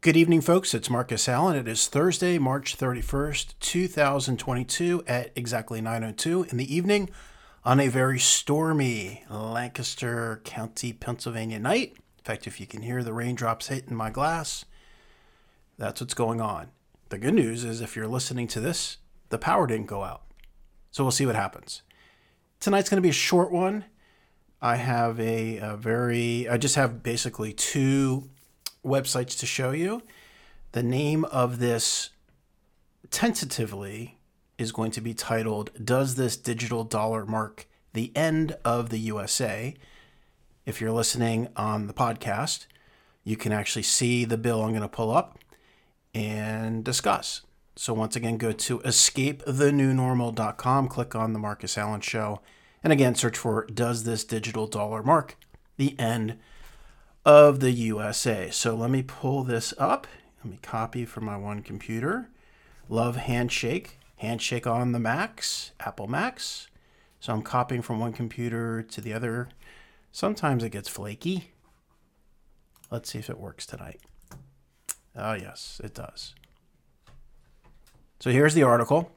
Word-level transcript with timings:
Good 0.00 0.16
evening, 0.16 0.42
folks. 0.42 0.74
It's 0.74 0.88
Marcus 0.88 1.28
Allen. 1.28 1.56
It 1.56 1.66
is 1.66 1.88
Thursday, 1.88 2.38
March 2.38 2.78
31st, 2.78 3.54
2022, 3.58 5.02
at 5.08 5.32
exactly 5.34 5.80
9.02 5.80 6.52
in 6.52 6.56
the 6.56 6.72
evening 6.72 7.10
on 7.64 7.80
a 7.80 7.88
very 7.88 8.20
stormy 8.20 9.24
Lancaster 9.28 10.40
County, 10.44 10.92
Pennsylvania 10.92 11.58
night. 11.58 11.94
In 12.18 12.22
fact, 12.22 12.46
if 12.46 12.60
you 12.60 12.66
can 12.68 12.82
hear 12.82 13.02
the 13.02 13.12
raindrops 13.12 13.66
hitting 13.66 13.96
my 13.96 14.08
glass, 14.08 14.64
that's 15.78 16.00
what's 16.00 16.14
going 16.14 16.40
on. 16.40 16.68
The 17.08 17.18
good 17.18 17.34
news 17.34 17.64
is 17.64 17.80
if 17.80 17.96
you're 17.96 18.06
listening 18.06 18.46
to 18.48 18.60
this, 18.60 18.98
the 19.30 19.38
power 19.38 19.66
didn't 19.66 19.86
go 19.86 20.04
out. 20.04 20.22
So 20.92 21.02
we'll 21.02 21.10
see 21.10 21.26
what 21.26 21.34
happens. 21.34 21.82
Tonight's 22.60 22.88
going 22.88 22.98
to 22.98 23.06
be 23.06 23.10
a 23.10 23.12
short 23.12 23.50
one. 23.50 23.84
I 24.62 24.76
have 24.76 25.18
a, 25.18 25.56
a 25.56 25.76
very, 25.76 26.48
I 26.48 26.56
just 26.56 26.76
have 26.76 27.02
basically 27.02 27.52
two 27.52 28.30
websites 28.84 29.38
to 29.38 29.46
show 29.46 29.70
you. 29.70 30.02
The 30.72 30.82
name 30.82 31.24
of 31.26 31.58
this 31.58 32.10
tentatively 33.10 34.18
is 34.58 34.72
going 34.72 34.90
to 34.92 35.00
be 35.00 35.14
titled 35.14 35.70
Does 35.82 36.16
This 36.16 36.36
Digital 36.36 36.84
Dollar 36.84 37.24
Mark 37.24 37.66
the 37.92 38.14
End 38.16 38.56
of 38.64 38.90
the 38.90 38.98
USA? 38.98 39.74
If 40.66 40.80
you're 40.80 40.92
listening 40.92 41.48
on 41.56 41.86
the 41.86 41.94
podcast, 41.94 42.66
you 43.24 43.36
can 43.36 43.52
actually 43.52 43.82
see 43.82 44.24
the 44.24 44.36
bill 44.36 44.62
I'm 44.62 44.70
going 44.70 44.82
to 44.82 44.88
pull 44.88 45.10
up 45.10 45.38
and 46.14 46.84
discuss. 46.84 47.42
So, 47.76 47.94
once 47.94 48.16
again, 48.16 48.38
go 48.38 48.52
to 48.52 48.80
escapethenewnormal.com, 48.80 50.88
click 50.88 51.14
on 51.14 51.32
the 51.32 51.38
Marcus 51.38 51.78
Allen 51.78 52.00
Show, 52.00 52.40
and 52.82 52.92
again, 52.92 53.14
search 53.14 53.38
for 53.38 53.66
Does 53.66 54.04
This 54.04 54.24
Digital 54.24 54.66
Dollar 54.66 55.02
Mark 55.02 55.36
the 55.76 55.98
End 55.98 56.38
of 57.28 57.60
the 57.60 57.72
USA. 57.72 58.48
So 58.48 58.74
let 58.74 58.88
me 58.88 59.02
pull 59.02 59.44
this 59.44 59.74
up. 59.76 60.06
Let 60.42 60.50
me 60.50 60.58
copy 60.62 61.04
from 61.04 61.26
my 61.26 61.36
one 61.36 61.60
computer. 61.60 62.30
Love 62.88 63.16
Handshake. 63.16 63.98
Handshake 64.16 64.66
on 64.66 64.92
the 64.92 64.98
Macs, 64.98 65.72
Apple 65.78 66.06
Macs. 66.06 66.68
So 67.20 67.34
I'm 67.34 67.42
copying 67.42 67.82
from 67.82 68.00
one 68.00 68.14
computer 68.14 68.82
to 68.82 69.00
the 69.02 69.12
other. 69.12 69.50
Sometimes 70.10 70.64
it 70.64 70.70
gets 70.70 70.88
flaky. 70.88 71.52
Let's 72.90 73.10
see 73.10 73.18
if 73.18 73.28
it 73.28 73.38
works 73.38 73.66
tonight. 73.66 74.00
Oh, 75.14 75.34
yes, 75.34 75.82
it 75.84 75.92
does. 75.92 76.34
So 78.20 78.30
here's 78.30 78.54
the 78.54 78.62
article. 78.62 79.12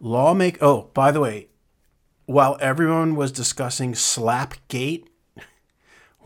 Lawmaker. 0.00 0.64
Oh, 0.64 0.90
by 0.94 1.10
the 1.10 1.20
way, 1.20 1.48
while 2.24 2.56
everyone 2.62 3.14
was 3.14 3.30
discussing 3.30 3.92
Slapgate, 3.92 5.04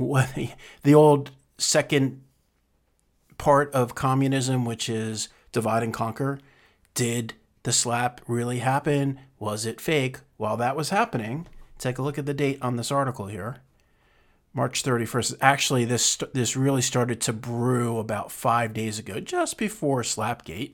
the 0.83 0.95
old 0.95 1.31
second 1.59 2.23
part 3.39 3.73
of 3.73 3.95
communism, 3.95 4.65
which 4.65 4.89
is 4.89 5.29
divide 5.53 5.83
and 5.83 5.93
conquer, 5.93 6.39
did 6.95 7.35
the 7.63 7.73
slap 7.73 8.21
really 8.27 8.61
happen? 8.61 9.21
Was 9.39 9.67
it 9.67 9.81
fake? 9.81 10.19
While 10.37 10.57
that 10.57 10.77
was 10.77 10.91
happening, 10.91 11.47
take 11.79 11.99
a 11.99 12.03
look 12.03 12.19
at 12.19 12.27
the 12.27 12.35
date 12.35 12.59
on 12.63 12.77
this 12.77 12.91
article 12.91 13.27
here. 13.27 13.59
March 14.53 14.83
31st. 14.83 15.37
Actually, 15.41 15.85
this 15.85 16.17
this 16.33 16.57
really 16.57 16.83
started 16.83 17.21
to 17.21 17.33
brew 17.33 17.99
about 17.99 18.33
five 18.33 18.73
days 18.73 18.99
ago, 18.99 19.21
just 19.21 19.57
before 19.57 20.03
Slapgate 20.03 20.73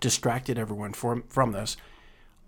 distracted 0.00 0.58
everyone 0.58 0.92
from, 0.92 1.24
from 1.28 1.52
this. 1.52 1.76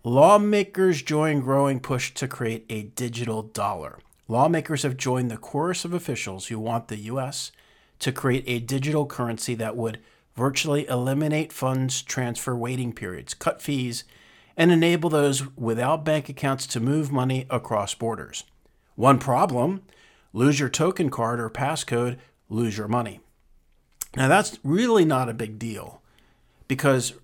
Lawmakers 0.04 1.02
join 1.02 1.40
growing 1.40 1.80
push 1.80 2.14
to 2.14 2.28
create 2.28 2.64
a 2.68 2.82
digital 2.82 3.42
dollar. 3.42 3.98
Lawmakers 4.28 4.82
have 4.82 4.98
joined 4.98 5.30
the 5.30 5.38
chorus 5.38 5.86
of 5.86 5.94
officials 5.94 6.46
who 6.46 6.58
want 6.58 6.88
the 6.88 6.98
U.S. 6.98 7.50
to 8.00 8.12
create 8.12 8.44
a 8.46 8.60
digital 8.60 9.06
currency 9.06 9.54
that 9.54 9.76
would 9.76 9.98
virtually 10.36 10.86
eliminate 10.86 11.52
funds 11.52 12.02
transfer 12.02 12.54
waiting 12.54 12.92
periods, 12.92 13.32
cut 13.32 13.62
fees, 13.62 14.04
and 14.56 14.70
enable 14.70 15.08
those 15.08 15.56
without 15.56 16.04
bank 16.04 16.28
accounts 16.28 16.66
to 16.66 16.78
move 16.78 17.10
money 17.10 17.46
across 17.48 17.94
borders. 17.94 18.44
One 18.97 19.19
problem 19.19 19.82
lose 20.34 20.60
your 20.60 20.69
token 20.69 21.08
card 21.08 21.41
or 21.41 21.48
passcode, 21.48 22.19
lose 22.50 22.76
your 22.76 22.88
money. 22.88 23.20
Now, 24.14 24.28
that's 24.28 24.58
really 24.62 25.04
not 25.04 25.28
a 25.28 25.34
big 25.34 25.58
deal 25.58 26.03
because 26.66 27.14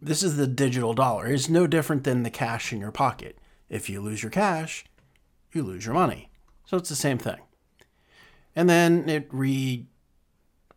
this 0.00 0.22
is 0.22 0.36
the 0.36 0.46
digital 0.46 0.92
dollar. 0.94 1.26
It's 1.26 1.48
no 1.48 1.66
different 1.66 2.04
than 2.04 2.22
the 2.22 2.30
cash 2.30 2.72
in 2.72 2.80
your 2.80 2.92
pocket. 2.92 3.38
If 3.68 3.88
you 3.88 4.00
lose 4.00 4.22
your 4.22 4.30
cash, 4.30 4.84
you 5.54 5.62
lose 5.62 5.84
your 5.84 5.94
money. 5.94 6.30
So 6.64 6.76
it's 6.76 6.88
the 6.88 6.96
same 6.96 7.18
thing. 7.18 7.38
And 8.54 8.68
then 8.68 9.08
it 9.08 9.28
re 9.30 9.86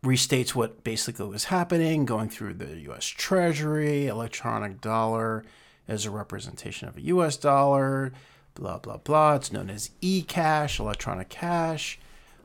restates 0.04 0.54
what 0.54 0.84
basically 0.84 1.26
was 1.26 1.44
happening, 1.44 2.04
going 2.04 2.28
through 2.28 2.54
the 2.54 2.78
US 2.90 3.06
Treasury, 3.06 4.06
electronic 4.06 4.80
dollar 4.80 5.44
as 5.88 6.04
a 6.04 6.10
representation 6.10 6.88
of 6.88 6.96
a 6.96 7.02
US 7.02 7.36
dollar, 7.36 8.12
blah, 8.54 8.78
blah, 8.78 8.98
blah. 8.98 9.34
It's 9.34 9.52
known 9.52 9.70
as 9.70 9.90
eCash, 10.02 10.78
electronic 10.78 11.28
cash, 11.28 11.98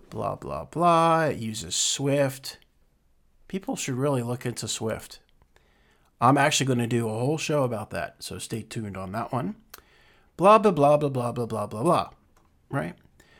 blah, 0.09 0.35
blah, 0.35 0.65
blah. 0.65 1.25
It 1.25 1.37
uses 1.37 1.75
SWIFT. 1.75 2.57
People 3.47 3.75
should 3.75 3.95
really 3.95 4.23
look 4.23 4.45
into 4.45 4.67
SWIFT. 4.67 5.19
I'm 6.19 6.37
actually 6.37 6.67
going 6.67 6.79
to 6.79 6.87
do 6.87 7.07
a 7.07 7.13
whole 7.13 7.37
show 7.37 7.63
about 7.63 7.89
that, 7.91 8.17
so 8.19 8.37
stay 8.37 8.61
tuned 8.61 8.95
on 8.95 9.11
that 9.11 9.31
one. 9.31 9.55
Blah, 10.37 10.59
blah, 10.59 10.71
blah, 10.71 10.97
blah, 10.97 11.09
blah, 11.09 11.31
blah, 11.31 11.45
blah, 11.45 11.67
blah, 11.67 11.83
blah 11.83 12.09
right? 12.71 12.95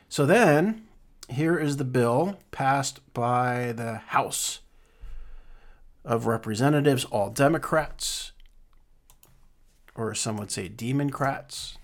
So 0.09 0.25
then 0.25 0.84
here 1.30 1.58
is 1.58 1.78
the 1.78 1.86
bill 1.86 2.40
passed 2.52 3.00
by 3.14 3.72
the 3.72 3.96
House 3.96 4.59
of 6.03 6.25
Representatives, 6.25 7.06
all 7.06 7.30
Democrats, 7.30 8.31
or 9.96 10.14
some 10.14 10.38
would 10.38 10.52
say 10.52 10.68
Democrats. 10.68 11.78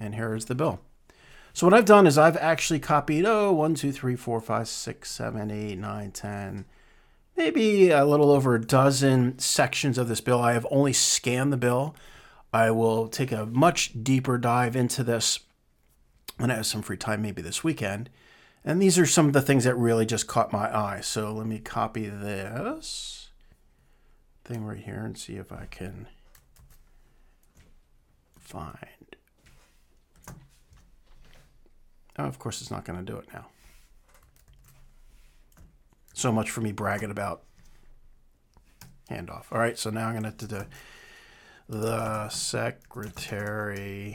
And 0.00 0.14
here 0.14 0.34
is 0.34 0.46
the 0.46 0.54
bill. 0.54 0.80
So 1.52 1.66
what 1.66 1.74
I've 1.74 1.84
done 1.84 2.06
is 2.06 2.18
I've 2.18 2.36
actually 2.38 2.80
copied, 2.80 3.24
oh, 3.24 3.52
1, 3.52 3.76
2, 3.76 3.92
3, 3.92 4.16
4, 4.16 4.40
5, 4.40 4.68
6, 4.68 5.10
7, 5.10 5.50
8, 5.50 5.78
9, 5.78 6.10
10, 6.10 6.64
maybe 7.36 7.90
a 7.90 8.04
little 8.04 8.32
over 8.32 8.56
a 8.56 8.60
dozen 8.60 9.38
sections 9.38 9.96
of 9.96 10.08
this 10.08 10.20
bill. 10.20 10.40
I 10.40 10.54
have 10.54 10.66
only 10.70 10.92
scanned 10.92 11.52
the 11.52 11.56
bill. 11.56 11.94
I 12.54 12.70
will 12.70 13.08
take 13.08 13.32
a 13.32 13.46
much 13.46 14.04
deeper 14.04 14.38
dive 14.38 14.76
into 14.76 15.02
this 15.02 15.40
when 16.36 16.52
I 16.52 16.54
have 16.54 16.66
some 16.66 16.82
free 16.82 16.96
time, 16.96 17.20
maybe 17.20 17.42
this 17.42 17.64
weekend. 17.64 18.10
And 18.64 18.80
these 18.80 18.96
are 18.96 19.06
some 19.06 19.26
of 19.26 19.32
the 19.32 19.42
things 19.42 19.64
that 19.64 19.74
really 19.74 20.06
just 20.06 20.28
caught 20.28 20.52
my 20.52 20.72
eye. 20.72 21.00
So 21.00 21.32
let 21.32 21.48
me 21.48 21.58
copy 21.58 22.08
this 22.08 23.30
thing 24.44 24.64
right 24.64 24.78
here 24.78 25.04
and 25.04 25.18
see 25.18 25.34
if 25.34 25.50
I 25.50 25.66
can 25.68 26.06
find. 28.38 29.16
Oh, 32.16 32.24
of 32.24 32.38
course, 32.38 32.60
it's 32.60 32.70
not 32.70 32.84
going 32.84 33.04
to 33.04 33.12
do 33.12 33.18
it 33.18 33.26
now. 33.34 33.46
So 36.12 36.30
much 36.30 36.52
for 36.52 36.60
me 36.60 36.70
bragging 36.70 37.10
about 37.10 37.42
handoff. 39.10 39.46
All 39.50 39.58
right, 39.58 39.76
so 39.76 39.90
now 39.90 40.06
I'm 40.06 40.12
going 40.12 40.22
to 40.22 40.28
have 40.28 40.38
to 40.38 40.68
the 41.68 42.28
secretary 42.28 44.14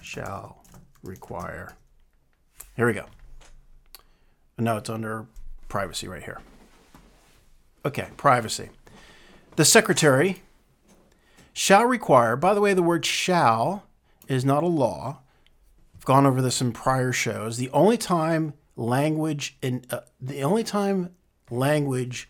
shall 0.00 0.64
require. 1.02 1.76
Here 2.76 2.86
we 2.86 2.92
go. 2.92 3.06
No, 4.58 4.76
it's 4.76 4.90
under 4.90 5.26
privacy 5.68 6.08
right 6.08 6.22
here. 6.22 6.40
Okay, 7.84 8.08
privacy. 8.16 8.70
The 9.56 9.64
secretary 9.64 10.42
shall 11.52 11.84
require, 11.84 12.36
by 12.36 12.52
the 12.54 12.60
way, 12.60 12.74
the 12.74 12.82
word 12.82 13.06
shall 13.06 13.84
is 14.28 14.44
not 14.44 14.62
a 14.62 14.66
law. 14.68 15.20
I've 15.94 16.04
gone 16.04 16.26
over 16.26 16.42
this 16.42 16.60
in 16.60 16.72
prior 16.72 17.12
shows. 17.12 17.56
The 17.56 17.70
only 17.70 17.96
time 17.96 18.54
language 18.76 19.56
in 19.62 19.84
uh, 19.90 20.00
the 20.20 20.42
only 20.42 20.62
time 20.62 21.14
language 21.50 22.28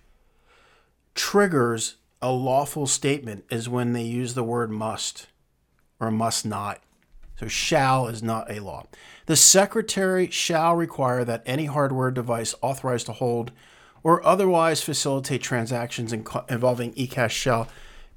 triggers 1.15 1.97
a 2.23 2.31
lawful 2.31 2.87
statement 2.87 3.45
is 3.51 3.69
when 3.69 3.93
they 3.93 4.03
use 4.03 4.35
the 4.35 4.43
word 4.43 4.71
must 4.71 5.27
or 6.01 6.11
must 6.11 6.47
not. 6.47 6.83
So, 7.39 7.49
shall 7.49 8.07
is 8.07 8.23
not 8.23 8.51
a 8.51 8.61
law. 8.61 8.87
The 9.27 9.37
secretary 9.37 10.31
shall 10.31 10.75
require 10.75 11.25
that 11.25 11.43
any 11.45 11.67
hardware 11.67 12.11
device 12.11 12.55
authorized 12.63 13.07
to 13.07 13.13
hold 13.13 13.53
or 14.03 14.25
otherwise 14.25 14.83
facilitate 14.83 15.43
transactions 15.43 16.13
involving 16.13 16.95
eCash 16.95 17.31
shall 17.31 17.69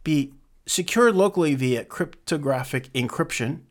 be 0.03 0.31
secured 0.65 1.15
locally 1.15 1.55
via 1.55 1.83
cryptographic 1.83 2.93
encryption. 2.93 3.61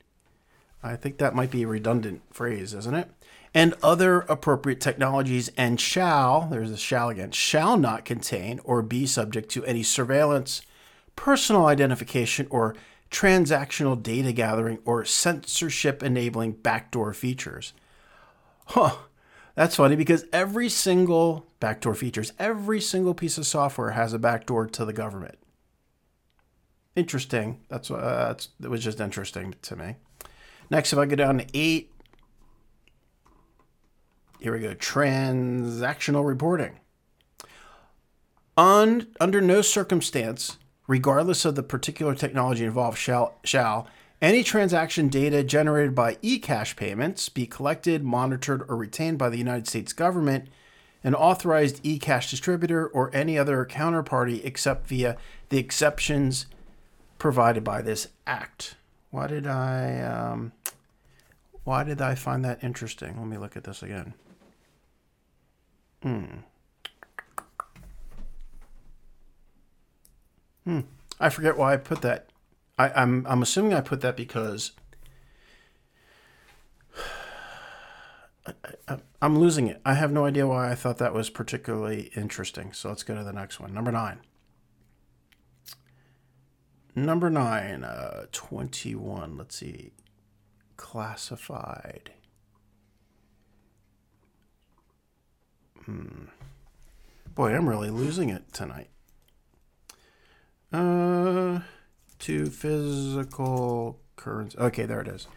I 0.83 0.97
think 0.97 1.19
that 1.19 1.35
might 1.35 1.51
be 1.51 1.63
a 1.63 1.69
redundant 1.69 2.23
phrase, 2.31 2.75
isn't 2.75 2.95
it? 2.95 3.09
And 3.55 3.75
other 3.83 4.21
appropriate 4.21 4.81
technologies, 4.81 5.51
and 5.57 5.81
shall, 5.81 6.49
there's 6.51 6.71
a 6.71 6.77
shall 6.77 7.09
again, 7.09 7.31
shall 7.31 7.77
not 7.77 8.05
contain 8.05 8.61
or 8.65 8.83
be 8.83 9.07
subject 9.07 9.49
to 9.51 9.65
any 9.65 9.83
surveillance, 9.83 10.63
personal 11.17 11.67
identification, 11.67 12.47
or 12.51 12.77
transactional 13.11 14.01
data 14.03 14.33
gathering 14.33 14.79
or 14.85 15.05
censorship 15.05 16.03
enabling 16.03 16.53
backdoor 16.53 17.15
features. 17.15 17.73
Huh, 18.67 18.97
That's 19.59 19.75
funny 19.75 19.97
because 19.97 20.25
every 20.33 20.69
single 20.69 21.49
backdoor 21.59 21.97
features, 21.97 22.33
every 22.39 22.81
single 22.81 23.13
piece 23.13 23.39
of 23.39 23.45
software 23.45 23.91
has 23.91 24.13
a 24.13 24.19
backdoor 24.19 24.69
to 24.69 24.85
the 24.85 24.93
government. 24.93 25.37
Interesting. 26.95 27.59
That's, 27.69 27.91
uh, 27.91 28.27
that's 28.29 28.51
that 28.61 28.71
was 28.71 28.85
just 28.85 29.01
interesting 29.01 29.57
to 29.63 29.75
me. 29.75 29.97
Next, 30.71 30.93
if 30.93 30.99
I 31.01 31.07
go 31.07 31.17
down 31.17 31.39
to 31.39 31.47
eight, 31.55 31.91
here 34.41 34.53
we 34.53 34.61
go. 34.61 34.75
Transactional 34.75 36.27
reporting. 36.27 36.81
Un, 38.57 39.07
under 39.21 39.41
no 39.41 39.63
circumstance, 39.63 40.59
regardless 40.87 41.45
of 41.45 41.55
the 41.55 41.63
particular 41.63 42.15
technology 42.15 42.65
involved, 42.65 42.99
shall 42.99 43.39
shall 43.45 43.87
any 44.21 44.43
transaction 44.43 45.09
data 45.09 45.45
generated 45.45 45.95
by 45.95 46.17
eCash 46.17 46.75
payments 46.75 47.29
be 47.29 47.47
collected, 47.47 48.03
monitored, 48.03 48.65
or 48.69 48.77
retained 48.77 49.17
by 49.17 49.29
the 49.29 49.39
United 49.39 49.69
States 49.69 49.93
government, 49.93 50.49
an 51.05 51.15
authorized 51.15 51.83
eCash 51.85 52.29
distributor, 52.29 52.89
or 52.89 53.15
any 53.15 53.39
other 53.39 53.65
counterparty 53.65 54.45
except 54.45 54.89
via 54.89 55.17
the 55.51 55.59
exceptions 55.59 56.47
provided 57.19 57.63
by 57.63 57.81
this 57.81 58.09
act. 58.27 58.75
Why 59.11 59.29
did 59.29 59.47
I 59.47 60.01
um, 60.01 60.53
why 61.63 61.85
did 61.85 62.01
I 62.01 62.17
find 62.17 62.45
that 62.45 62.65
interesting? 62.65 63.19
Let 63.19 63.27
me 63.29 63.39
look 63.39 63.57
at 63.57 63.65
this 63.65 63.83
again. 63.83 64.15
Hmm. 66.03 66.25
Hmm. 70.65 70.81
I 71.19 71.29
forget 71.31 71.57
why 71.57 71.75
I 71.75 71.77
put 71.77 72.03
that. 72.03 72.29
I, 72.79 72.91
I'm 72.91 73.27
I'm 73.27 73.43
assuming 73.43 73.75
I 73.75 73.81
put 73.81 74.01
that 74.03 74.17
because 74.17 74.73
I, 78.47 78.99
I'm 79.21 79.39
losing 79.39 79.67
it. 79.67 79.81
I 79.85 79.95
have 79.95 80.13
no 80.13 80.25
idea 80.25 80.47
why 80.47 80.71
I 80.71 80.75
thought 80.75 80.99
that 80.99 81.13
was 81.13 81.31
particularly 81.31 82.13
interesting. 82.15 82.73
So 82.73 82.89
let's 82.89 83.03
go 83.03 83.17
to 83.17 83.25
the 83.25 83.33
next 83.33 83.59
one. 83.59 83.75
Number 83.75 83.91
nine. 83.91 84.21
Number 86.95 87.31
nine, 87.31 87.85
uh, 87.85 88.27
21. 88.33 89.37
Let's 89.37 89.57
see. 89.57 89.93
Classified. 90.77 92.11
Hmm. 95.89 96.27
Boy, 97.35 97.55
I'm 97.55 97.67
really 97.67 97.89
losing 97.89 98.29
it 98.29 98.53
tonight. 98.53 98.91
Uh, 100.71 101.61
to 102.19 102.47
physical 102.51 103.99
currency. 104.17 104.59
Okay, 104.59 104.85
there 104.85 105.01
it 105.01 105.09
is. 105.09 105.29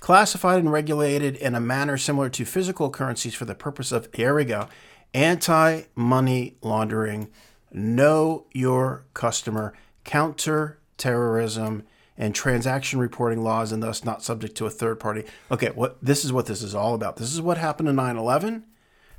Classified 0.00 0.58
and 0.58 0.70
regulated 0.70 1.36
in 1.36 1.54
a 1.54 1.60
manner 1.60 1.96
similar 1.96 2.28
to 2.28 2.44
physical 2.44 2.90
currencies 2.90 3.34
for 3.34 3.46
the 3.46 3.54
purpose 3.54 3.92
of, 3.92 4.08
here 4.12 4.34
we 4.34 4.44
go, 4.44 4.68
anti 5.14 5.84
money 5.94 6.58
laundering, 6.60 7.30
know 7.72 8.44
your 8.52 9.06
customer, 9.14 9.72
counter 10.04 10.80
terrorism, 10.98 11.82
and 12.18 12.34
transaction 12.34 12.98
reporting 12.98 13.42
laws, 13.42 13.72
and 13.72 13.82
thus 13.82 14.04
not 14.04 14.22
subject 14.22 14.54
to 14.56 14.66
a 14.66 14.70
third 14.70 15.00
party. 15.00 15.24
Okay, 15.50 15.68
what 15.68 15.96
this 16.04 16.26
is 16.26 16.32
what 16.32 16.44
this 16.44 16.62
is 16.62 16.74
all 16.74 16.94
about. 16.94 17.16
This 17.16 17.32
is 17.32 17.40
what 17.40 17.56
happened 17.56 17.88
in 17.88 17.96
9 17.96 18.18
11. 18.18 18.64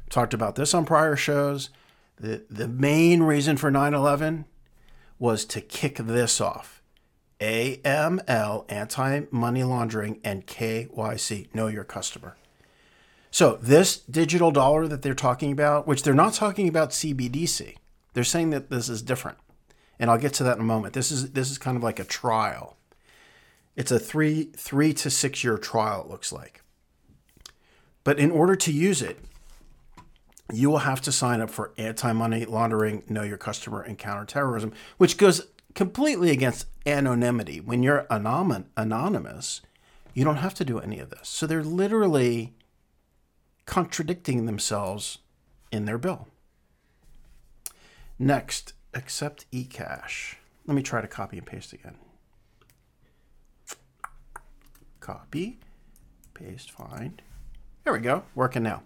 Talked 0.10 0.34
about 0.34 0.56
this 0.56 0.74
on 0.74 0.86
prior 0.86 1.16
shows. 1.16 1.70
The, 2.18 2.44
the 2.50 2.68
main 2.68 3.24
reason 3.24 3.58
for 3.58 3.70
9 3.70 3.94
11 3.94 4.46
was 5.20 5.46
to 5.46 5.62
kick 5.62 5.98
this 5.98 6.40
off 6.40 6.82
AML, 7.40 8.66
anti 8.70 9.22
money 9.32 9.64
laundering, 9.64 10.20
and 10.24 10.48
KYC, 10.48 11.54
know 11.54 11.68
your 11.68 11.84
customer. 11.84 12.38
So, 13.30 13.60
this 13.62 13.98
digital 13.98 14.52
dollar 14.52 14.88
that 14.88 15.02
they're 15.02 15.14
talking 15.14 15.52
about, 15.52 15.88
which 15.88 16.04
they're 16.04 16.14
not 16.14 16.34
talking 16.34 16.70
about 16.70 16.92
CBDC, 16.92 17.76
they're 18.14 18.24
saying 18.24 18.52
that 18.52 18.70
this 18.70 18.88
is 18.88 19.02
different. 19.02 19.38
And 20.00 20.10
I'll 20.10 20.18
get 20.18 20.34
to 20.36 20.44
that 20.46 20.56
in 20.56 20.62
a 20.62 20.66
moment. 20.66 20.94
This 20.94 21.12
is 21.12 21.32
this 21.32 21.52
is 21.52 21.58
kind 21.58 21.76
of 21.76 21.84
like 21.84 22.00
a 22.00 22.06
trial. 22.06 22.78
It's 23.76 23.92
a 23.92 24.00
three 24.00 24.52
three 24.56 24.94
to 24.94 25.10
six 25.10 25.44
year 25.44 25.58
trial, 25.58 26.04
it 26.04 26.10
looks 26.10 26.32
like. 26.32 26.62
But 28.06 28.20
in 28.20 28.32
order 28.32 28.56
to 28.56 28.72
use 28.72 29.02
it, 29.02 29.20
you 30.54 30.70
will 30.70 30.80
have 30.80 31.02
to 31.02 31.12
sign 31.12 31.42
up 31.42 31.50
for 31.50 31.74
anti 31.78 32.12
money 32.14 32.46
laundering, 32.46 33.04
know 33.10 33.24
your 33.24 33.38
customer, 33.38 33.82
and 33.82 33.98
counterterrorism, 33.98 34.74
which 34.98 35.18
goes 35.18 35.48
completely 35.74 36.32
against 36.32 36.68
anonymity. 36.86 37.60
When 37.60 37.84
you're 37.84 38.08
anonymous, 38.10 39.62
you 40.14 40.24
don't 40.24 40.38
have 40.38 40.54
to 40.56 40.66
do 40.66 40.80
any 40.80 41.00
of 41.00 41.10
this. 41.10 41.28
So 41.28 41.48
they're 41.48 41.64
literally 41.64 42.54
contradicting 43.66 44.46
themselves 44.46 45.20
in 45.72 45.86
their 45.86 45.98
bill. 45.98 46.28
Next, 48.18 48.74
accept 48.94 49.50
eCash. 49.52 50.36
Let 50.66 50.76
me 50.76 50.84
try 50.84 51.02
to 51.02 51.08
copy 51.08 51.38
and 51.38 51.46
paste 51.46 51.74
again. 51.74 51.98
Copy, 55.00 55.60
paste, 56.34 56.72
find. 56.72 57.22
There 57.84 57.94
we 57.94 58.00
go, 58.00 58.24
working 58.34 58.64
now. 58.64 58.82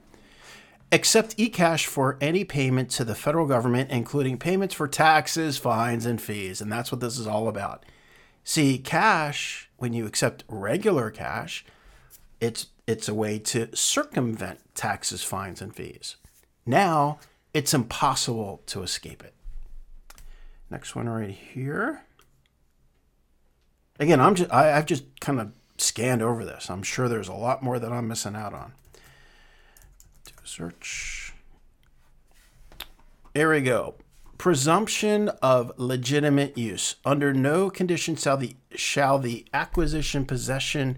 Accept 0.91 1.37
eCash 1.37 1.85
for 1.85 2.17
any 2.19 2.43
payment 2.43 2.89
to 2.91 3.03
the 3.03 3.13
federal 3.13 3.45
government, 3.45 3.91
including 3.91 4.39
payments 4.39 4.73
for 4.73 4.87
taxes, 4.87 5.57
fines, 5.57 6.05
and 6.05 6.19
fees. 6.19 6.61
And 6.61 6.71
that's 6.71 6.91
what 6.91 6.99
this 6.99 7.19
is 7.19 7.27
all 7.27 7.47
about. 7.47 7.85
See, 8.43 8.79
cash, 8.79 9.69
when 9.77 9.93
you 9.93 10.07
accept 10.07 10.43
regular 10.47 11.11
cash, 11.11 11.63
it's 12.41 12.67
it's 12.87 13.07
a 13.07 13.13
way 13.13 13.37
to 13.37 13.75
circumvent 13.75 14.61
taxes, 14.73 15.23
fines, 15.23 15.61
and 15.61 15.75
fees. 15.75 16.15
Now 16.65 17.19
it's 17.53 17.73
impossible 17.73 18.63
to 18.67 18.81
escape 18.81 19.23
it. 19.23 19.35
Next 20.71 20.95
one 20.95 21.07
right 21.07 21.29
here. 21.29 22.01
Again, 23.99 24.19
I'm 24.19 24.33
just 24.33 24.51
I, 24.51 24.75
I've 24.75 24.87
just 24.87 25.19
kind 25.19 25.39
of 25.39 25.51
scanned 25.77 26.23
over 26.23 26.43
this. 26.43 26.71
I'm 26.71 26.81
sure 26.81 27.07
there's 27.07 27.27
a 27.27 27.33
lot 27.33 27.61
more 27.61 27.77
that 27.77 27.91
I'm 27.91 28.07
missing 28.07 28.35
out 28.35 28.55
on 28.55 28.73
search. 30.49 31.33
There 33.33 33.49
we 33.49 33.61
go. 33.61 33.95
Presumption 34.37 35.29
of 35.41 35.71
legitimate 35.77 36.57
use. 36.57 36.95
Under 37.05 37.33
no 37.33 37.69
condition 37.69 38.15
shall 38.15 38.37
the, 38.37 38.55
shall 38.73 39.19
the 39.19 39.45
acquisition, 39.53 40.25
possession, 40.25 40.97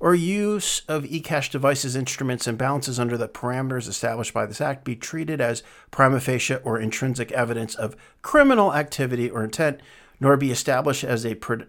or 0.00 0.14
use 0.14 0.82
of 0.88 1.04
eCash 1.04 1.50
devices, 1.50 1.94
instruments, 1.94 2.46
and 2.46 2.58
balances 2.58 2.98
under 2.98 3.16
the 3.16 3.28
parameters 3.28 3.86
established 3.86 4.34
by 4.34 4.46
this 4.46 4.60
act 4.60 4.84
be 4.84 4.96
treated 4.96 5.40
as 5.40 5.62
prima 5.90 6.18
facie 6.18 6.56
or 6.64 6.80
intrinsic 6.80 7.30
evidence 7.32 7.74
of 7.74 7.94
criminal 8.22 8.74
activity 8.74 9.30
or 9.30 9.44
intent, 9.44 9.80
nor 10.18 10.36
be 10.36 10.50
established 10.50 11.04
as 11.04 11.24
a, 11.24 11.34
pred, 11.36 11.66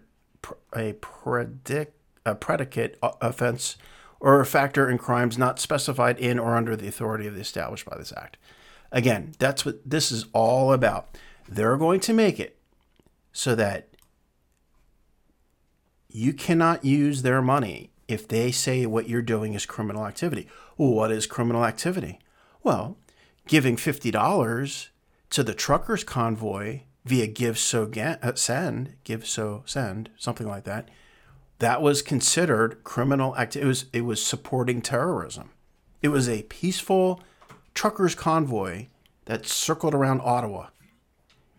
a, 0.74 0.94
predic, 0.94 1.88
a 2.26 2.34
predicate 2.34 2.98
offense 3.02 3.76
or 4.22 4.40
a 4.40 4.46
factor 4.46 4.88
in 4.88 4.96
crimes 4.96 5.36
not 5.36 5.58
specified 5.58 6.16
in 6.16 6.38
or 6.38 6.56
under 6.56 6.76
the 6.76 6.86
authority 6.86 7.26
of 7.26 7.34
the 7.34 7.40
established 7.40 7.84
by 7.84 7.98
this 7.98 8.12
act. 8.16 8.36
Again, 8.92 9.32
that's 9.40 9.66
what 9.66 9.80
this 9.84 10.12
is 10.12 10.26
all 10.32 10.72
about. 10.72 11.18
They're 11.48 11.76
going 11.76 11.98
to 12.00 12.12
make 12.12 12.38
it 12.38 12.56
so 13.32 13.56
that 13.56 13.88
you 16.08 16.32
cannot 16.32 16.84
use 16.84 17.22
their 17.22 17.42
money 17.42 17.90
if 18.06 18.28
they 18.28 18.52
say 18.52 18.86
what 18.86 19.08
you're 19.08 19.22
doing 19.22 19.54
is 19.54 19.66
criminal 19.66 20.06
activity. 20.06 20.46
What 20.76 21.10
is 21.10 21.26
criminal 21.26 21.64
activity? 21.64 22.20
Well, 22.62 22.96
giving 23.48 23.74
$50 23.74 24.88
to 25.30 25.42
the 25.42 25.54
truckers 25.54 26.04
convoy 26.04 26.82
via 27.04 27.26
give 27.26 27.58
so 27.58 27.90
uh, 27.96 28.34
send, 28.36 28.94
give 29.02 29.26
so 29.26 29.64
send, 29.66 30.10
something 30.16 30.46
like 30.46 30.62
that 30.62 30.88
that 31.58 31.80
was 31.80 32.02
considered 32.02 32.82
criminal 32.84 33.36
act. 33.36 33.56
It 33.56 33.64
was 33.64 33.86
it 33.92 34.02
was 34.02 34.24
supporting 34.24 34.82
terrorism. 34.82 35.50
It 36.02 36.08
was 36.08 36.28
a 36.28 36.42
peaceful 36.44 37.20
truckers 37.74 38.14
convoy 38.14 38.86
that 39.26 39.46
circled 39.46 39.94
around 39.94 40.20
Ottawa, 40.24 40.68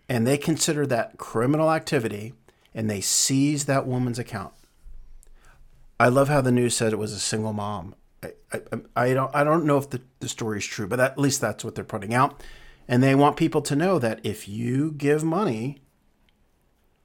and 0.10 0.28
they 0.28 0.38
considered 0.38 0.90
that 0.90 1.18
criminal 1.18 1.72
activity, 1.72 2.34
and 2.74 2.90
they 2.90 3.02
seized 3.02 3.68
that 3.68 3.88
woman's 3.88 4.20
account. 4.20 4.54
I 6.00 6.10
love 6.10 6.28
how 6.28 6.42
the 6.42 6.52
news 6.52 6.76
said 6.76 6.92
it 6.92 7.00
was 7.00 7.14
a 7.14 7.20
single 7.20 7.54
mom. 7.54 7.96
I, 8.22 8.34
I, 8.52 8.60
I 8.96 9.14
don't 9.14 9.34
I 9.34 9.44
don't 9.44 9.66
know 9.66 9.78
if 9.78 9.90
the, 9.90 10.02
the 10.20 10.28
story 10.28 10.58
is 10.58 10.66
true, 10.66 10.88
but 10.88 11.00
at 11.00 11.18
least 11.18 11.40
that's 11.40 11.64
what 11.64 11.76
they're 11.76 11.84
putting 11.84 12.14
out. 12.14 12.44
And 12.88 13.02
they 13.02 13.16
want 13.16 13.38
people 13.38 13.62
to 13.62 13.76
know 13.76 13.98
that 14.00 14.20
if 14.24 14.48
you 14.50 14.92
give 14.92 15.24
money 15.24 15.80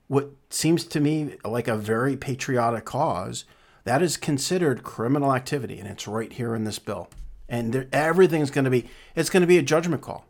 what 0.08 0.30
seems 0.50 0.84
to 0.84 1.00
me 1.00 1.36
like 1.44 1.68
a 1.68 1.76
very 1.76 2.16
patriotic 2.16 2.84
cause, 2.84 3.44
that 3.84 4.02
is 4.02 4.16
considered 4.16 4.82
criminal 4.82 5.34
activity, 5.34 5.78
and 5.78 5.88
it's 5.88 6.08
right 6.08 6.32
here 6.32 6.54
in 6.54 6.64
this 6.64 6.78
bill. 6.78 7.08
And 7.48 7.72
there, 7.72 7.88
everything's 7.92 8.50
going 8.50 8.64
to 8.64 8.70
be 8.70 8.88
it's 9.14 9.30
going 9.30 9.42
to 9.42 9.46
be 9.46 9.58
a 9.58 9.62
judgment 9.62 10.02
call. 10.02 10.26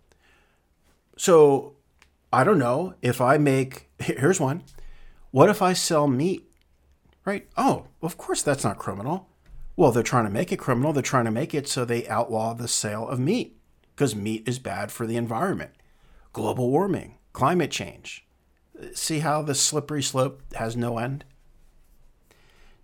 So 1.16 1.74
I 2.32 2.44
don't 2.44 2.58
know 2.58 2.94
if 3.02 3.20
I 3.20 3.38
make 3.38 3.88
here's 3.98 4.38
one. 4.38 4.62
What 5.30 5.48
if 5.48 5.62
I 5.62 5.72
sell 5.72 6.06
meat? 6.06 6.48
Right? 7.24 7.48
Oh, 7.56 7.86
of 8.02 8.16
course 8.16 8.42
that's 8.42 8.64
not 8.64 8.78
criminal. 8.78 9.28
Well, 9.76 9.92
they're 9.92 10.02
trying 10.02 10.24
to 10.24 10.30
make 10.30 10.52
it 10.52 10.58
criminal. 10.58 10.92
They're 10.92 11.02
trying 11.02 11.24
to 11.26 11.30
make 11.30 11.54
it 11.54 11.68
so 11.68 11.84
they 11.84 12.06
outlaw 12.08 12.54
the 12.54 12.68
sale 12.68 13.08
of 13.08 13.20
meat 13.20 13.56
because 13.94 14.14
meat 14.14 14.42
is 14.46 14.58
bad 14.58 14.90
for 14.90 15.06
the 15.06 15.16
environment. 15.16 15.72
Global 16.32 16.70
warming, 16.70 17.16
climate 17.32 17.70
change. 17.70 18.24
See 18.94 19.20
how 19.20 19.42
the 19.42 19.54
slippery 19.54 20.02
slope 20.02 20.42
has 20.54 20.76
no 20.76 20.98
end? 20.98 21.24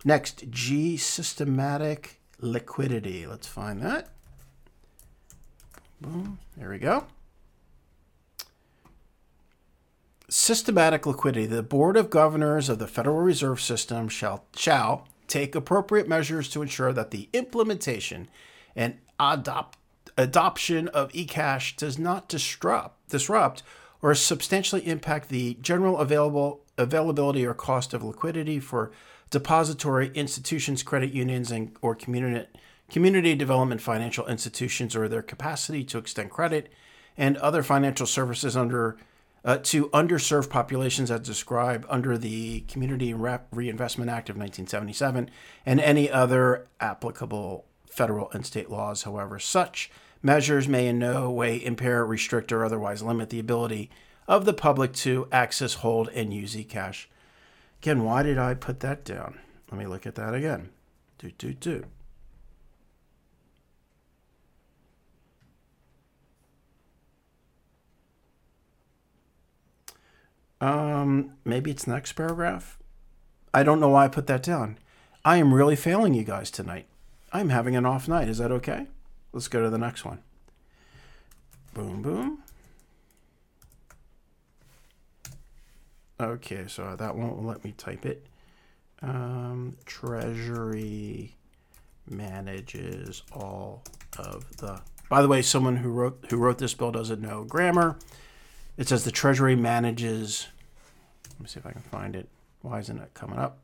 Next, 0.03 0.49
G 0.49 0.97
systematic 0.97 2.19
liquidity. 2.39 3.25
Let's 3.25 3.47
find 3.47 3.81
that. 3.81 4.09
Boom. 6.01 6.39
There 6.57 6.69
we 6.69 6.77
go. 6.77 7.05
Systematic 10.27 11.05
liquidity. 11.05 11.45
The 11.45 11.63
Board 11.63 11.97
of 11.97 12.09
Governors 12.09 12.67
of 12.69 12.79
the 12.79 12.87
Federal 12.87 13.21
Reserve 13.21 13.61
System 13.61 14.09
shall 14.09 14.45
shall 14.55 15.07
take 15.27 15.55
appropriate 15.55 16.07
measures 16.07 16.49
to 16.49 16.61
ensure 16.61 16.93
that 16.93 17.11
the 17.11 17.29
implementation 17.33 18.27
and 18.75 18.97
adopt, 19.19 19.77
adoption 20.17 20.87
of 20.89 21.11
eCash 21.13 21.75
does 21.75 21.97
not 21.97 22.27
disrupt, 22.27 23.09
disrupt 23.09 23.63
or 24.01 24.13
substantially 24.15 24.85
impact 24.87 25.29
the 25.29 25.55
general 25.61 25.97
available 25.97 26.61
availability 26.77 27.45
or 27.45 27.53
cost 27.53 27.93
of 27.93 28.03
liquidity 28.03 28.59
for 28.59 28.91
depository 29.29 30.11
institutions, 30.13 30.83
credit 30.83 31.11
unions, 31.11 31.51
and 31.51 31.75
or 31.81 31.95
community 31.95 32.47
community 32.89 33.33
development 33.33 33.81
financial 33.81 34.27
institutions 34.27 34.95
or 34.95 35.07
their 35.07 35.23
capacity 35.23 35.83
to 35.83 35.97
extend 35.97 36.29
credit 36.29 36.71
and 37.17 37.37
other 37.37 37.63
financial 37.63 38.05
services 38.05 38.55
under 38.55 38.97
uh, 39.43 39.57
to 39.59 39.89
underserved 39.89 40.49
populations 40.49 41.11
as 41.11 41.21
described 41.21 41.85
under 41.87 42.17
the 42.17 42.61
Community 42.61 43.13
Reinvestment 43.13 44.09
Act 44.09 44.29
of 44.29 44.37
1977 44.37 45.29
and 45.65 45.79
any 45.79 46.09
other 46.09 46.67
applicable 46.79 47.65
federal 47.87 48.31
and 48.31 48.43
state 48.43 48.71
laws. 48.71 49.03
However, 49.03 49.37
such 49.37 49.91
measures 50.21 50.67
may 50.67 50.87
in 50.87 50.99
no 50.99 51.29
way 51.31 51.63
impair, 51.63 52.05
restrict, 52.05 52.51
or 52.51 52.65
otherwise 52.65 53.03
limit 53.03 53.29
the 53.29 53.39
ability 53.39 53.89
of 54.27 54.45
the 54.45 54.53
public 54.53 54.93
to 54.93 55.27
access, 55.31 55.75
hold, 55.75 56.09
and 56.09 56.33
use 56.33 56.55
eCash. 56.55 57.05
Again, 57.81 58.03
why 58.03 58.23
did 58.23 58.37
I 58.37 58.53
put 58.53 58.79
that 58.79 59.05
down? 59.05 59.39
Let 59.71 59.79
me 59.79 59.85
look 59.85 60.05
at 60.05 60.15
that 60.15 60.33
again. 60.33 60.69
Do, 61.19 61.31
do, 61.31 61.53
do. 61.53 61.85
Um, 70.61 71.33
maybe 71.43 71.69
it's 71.71 71.85
next 71.85 72.13
paragraph. 72.13 72.79
I 73.53 73.63
don't 73.63 73.79
know 73.79 73.89
why 73.89 74.05
I 74.05 74.07
put 74.07 74.27
that 74.27 74.41
down. 74.43 74.79
I 75.23 75.37
am 75.37 75.53
really 75.53 75.75
failing 75.75 76.13
you 76.13 76.23
guys 76.23 76.49
tonight. 76.49 76.87
I'm 77.31 77.49
having 77.49 77.75
an 77.75 77.85
off 77.85 78.07
night. 78.07 78.29
Is 78.29 78.37
that 78.39 78.51
okay? 78.51 78.87
Let's 79.35 79.49
go 79.49 79.61
to 79.61 79.69
the 79.69 79.77
next 79.77 80.05
one. 80.05 80.19
Boom, 81.73 82.01
boom. 82.01 82.39
Okay, 86.17 86.67
so 86.69 86.95
that 86.95 87.17
won't 87.17 87.45
let 87.45 87.61
me 87.65 87.73
type 87.73 88.05
it. 88.05 88.25
Um, 89.01 89.75
Treasury 89.85 91.35
manages 92.09 93.23
all 93.33 93.83
of 94.17 94.55
the. 94.55 94.79
By 95.09 95.21
the 95.21 95.27
way, 95.27 95.41
someone 95.41 95.75
who 95.75 95.89
wrote 95.89 96.27
who 96.29 96.37
wrote 96.37 96.59
this 96.59 96.73
bill 96.73 96.93
doesn't 96.93 97.21
know 97.21 97.43
grammar. 97.43 97.97
It 98.77 98.87
says 98.87 99.03
the 99.03 99.11
Treasury 99.11 99.57
manages. 99.57 100.47
Let 101.31 101.41
me 101.41 101.47
see 101.47 101.59
if 101.59 101.65
I 101.65 101.73
can 101.73 101.81
find 101.81 102.15
it. 102.15 102.29
Why 102.61 102.79
isn't 102.79 102.99
it 102.99 103.13
coming 103.13 103.37
up? 103.37 103.57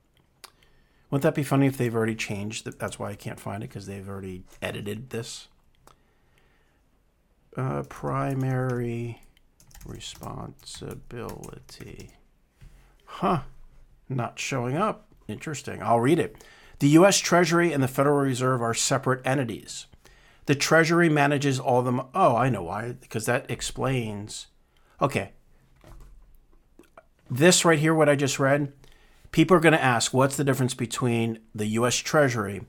Wouldn't 1.09 1.23
that 1.23 1.33
be 1.33 1.43
funny 1.43 1.67
if 1.67 1.77
they've 1.77 1.95
already 1.95 2.15
changed? 2.15 2.67
it? 2.67 2.77
That's 2.77 2.99
why 2.99 3.11
I 3.11 3.15
can't 3.15 3.39
find 3.39 3.63
it 3.63 3.69
because 3.69 3.85
they've 3.85 4.09
already 4.09 4.43
edited 4.61 5.11
this. 5.11 5.47
Uh, 7.55 7.83
primary 7.83 9.21
responsibility. 9.85 12.11
Huh. 13.05 13.41
Not 14.07 14.39
showing 14.39 14.77
up. 14.77 15.07
Interesting. 15.27 15.83
I'll 15.83 15.99
read 15.99 16.19
it. 16.19 16.43
The 16.79 16.87
U.S. 16.89 17.19
Treasury 17.19 17.73
and 17.73 17.83
the 17.83 17.87
Federal 17.87 18.19
Reserve 18.19 18.61
are 18.61 18.73
separate 18.73 19.25
entities. 19.25 19.87
The 20.45 20.55
Treasury 20.55 21.09
manages 21.09 21.59
all 21.59 21.81
the. 21.81 22.05
Oh, 22.15 22.35
I 22.35 22.49
know 22.49 22.63
why. 22.63 22.93
Because 22.93 23.25
that 23.25 23.49
explains 23.49 24.47
Okay. 25.01 25.31
This 27.29 27.65
right 27.65 27.79
here, 27.79 27.95
what 27.95 28.09
I 28.09 28.15
just 28.15 28.39
read, 28.39 28.71
people 29.31 29.57
are 29.57 29.61
going 29.61 29.73
to 29.73 29.81
ask 29.81 30.13
what's 30.13 30.37
the 30.37 30.43
difference 30.43 30.73
between 30.73 31.39
the 31.55 31.65
US 31.67 31.95
Treasury 31.95 32.61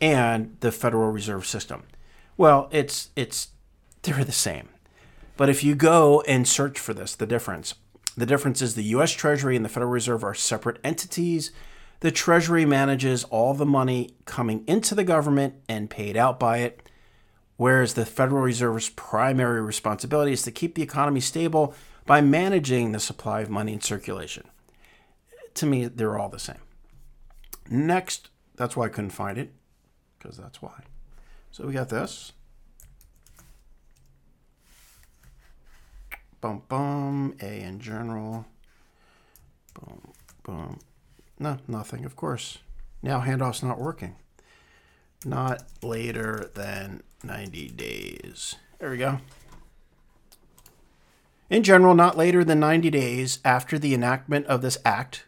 and 0.00 0.56
the 0.60 0.70
Federal 0.70 1.10
Reserve 1.10 1.46
System? 1.46 1.82
Well, 2.36 2.68
it's 2.70 3.10
it's 3.16 3.48
they're 4.06 4.24
the 4.24 4.32
same. 4.32 4.70
But 5.36 5.48
if 5.48 5.62
you 5.62 5.74
go 5.74 6.22
and 6.22 6.48
search 6.48 6.78
for 6.78 6.94
this, 6.94 7.14
the 7.14 7.26
difference, 7.26 7.74
the 8.16 8.26
difference 8.26 8.62
is 8.62 8.74
the 8.74 8.82
US 8.84 9.12
Treasury 9.12 9.56
and 9.56 9.64
the 9.64 9.68
Federal 9.68 9.92
Reserve 9.92 10.24
are 10.24 10.34
separate 10.34 10.78
entities. 10.82 11.52
The 12.00 12.10
Treasury 12.10 12.64
manages 12.64 13.24
all 13.24 13.52
the 13.52 13.66
money 13.66 14.16
coming 14.24 14.64
into 14.66 14.94
the 14.94 15.04
government 15.04 15.56
and 15.68 15.90
paid 15.90 16.16
out 16.16 16.40
by 16.40 16.58
it 16.58 16.86
whereas 17.56 17.94
the 17.94 18.06
Federal 18.06 18.42
Reserve's 18.42 18.90
primary 18.90 19.60
responsibility 19.60 20.32
is 20.32 20.42
to 20.42 20.50
keep 20.50 20.74
the 20.74 20.82
economy 20.82 21.20
stable 21.20 21.74
by 22.04 22.20
managing 22.20 22.92
the 22.92 23.00
supply 23.00 23.40
of 23.40 23.50
money 23.50 23.72
in 23.72 23.80
circulation. 23.80 24.44
To 25.54 25.66
me, 25.66 25.86
they're 25.86 26.18
all 26.18 26.28
the 26.28 26.38
same. 26.38 26.60
Next, 27.68 28.28
that's 28.56 28.76
why 28.76 28.86
I 28.86 28.90
couldn't 28.90 29.10
find 29.10 29.38
it, 29.38 29.52
because 30.18 30.36
that's 30.36 30.62
why. 30.62 30.84
So 31.50 31.66
we 31.66 31.72
got 31.72 31.88
this. 31.88 32.32
Bum 36.46 36.62
bum, 36.68 37.34
A 37.40 37.60
in 37.60 37.80
general. 37.80 38.46
Boom, 39.74 40.12
boom. 40.44 40.78
No, 41.40 41.58
nothing, 41.66 42.04
of 42.04 42.14
course. 42.14 42.58
Now 43.02 43.20
handoff's 43.20 43.64
not 43.64 43.80
working. 43.80 44.14
Not 45.24 45.64
later 45.82 46.52
than 46.54 47.02
90 47.24 47.70
days. 47.70 48.54
There 48.78 48.90
we 48.90 48.98
go. 48.98 49.18
In 51.50 51.64
general, 51.64 51.96
not 51.96 52.16
later 52.16 52.44
than 52.44 52.60
90 52.60 52.90
days 52.90 53.40
after 53.44 53.76
the 53.76 53.92
enactment 53.92 54.46
of 54.46 54.62
this 54.62 54.78
act, 54.84 55.24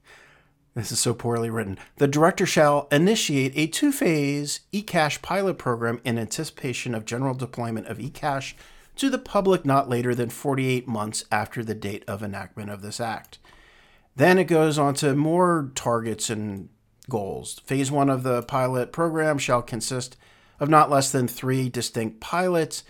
this 0.74 0.92
is 0.92 1.00
so 1.00 1.14
poorly 1.14 1.48
written, 1.48 1.78
the 1.96 2.06
director 2.06 2.44
shall 2.44 2.88
initiate 2.92 3.52
a 3.56 3.66
two 3.66 3.90
phase 3.90 4.60
eCash 4.70 5.22
pilot 5.22 5.56
program 5.56 6.02
in 6.04 6.18
anticipation 6.18 6.94
of 6.94 7.06
general 7.06 7.32
deployment 7.32 7.86
of 7.86 7.96
eCash 7.96 8.52
to 8.96 9.10
the 9.10 9.18
public 9.18 9.64
not 9.64 9.88
later 9.88 10.14
than 10.14 10.30
48 10.30 10.86
months 10.86 11.24
after 11.30 11.64
the 11.64 11.74
date 11.74 12.04
of 12.06 12.22
enactment 12.22 12.70
of 12.70 12.82
this 12.82 13.00
act. 13.00 13.38
Then 14.14 14.38
it 14.38 14.44
goes 14.44 14.78
on 14.78 14.94
to 14.94 15.14
more 15.14 15.70
targets 15.74 16.28
and 16.28 16.68
goals. 17.08 17.60
Phase 17.64 17.90
one 17.90 18.10
of 18.10 18.22
the 18.22 18.42
pilot 18.42 18.92
program 18.92 19.38
shall 19.38 19.62
consist 19.62 20.16
of 20.60 20.68
not 20.68 20.90
less 20.90 21.10
than 21.10 21.26
three 21.26 21.68
distinct 21.68 22.20
pilots. 22.20 22.84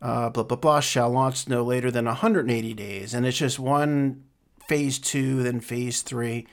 Uh, 0.00 0.30
blah, 0.30 0.42
blah, 0.42 0.56
blah, 0.56 0.80
shall 0.80 1.10
launch 1.10 1.48
no 1.48 1.62
later 1.62 1.90
than 1.90 2.06
180 2.06 2.74
days. 2.74 3.14
And 3.14 3.26
it's 3.26 3.38
just 3.38 3.58
one 3.58 4.24
phase 4.66 4.98
two, 4.98 5.42
then 5.42 5.60
phase 5.60 6.02
three. 6.02 6.46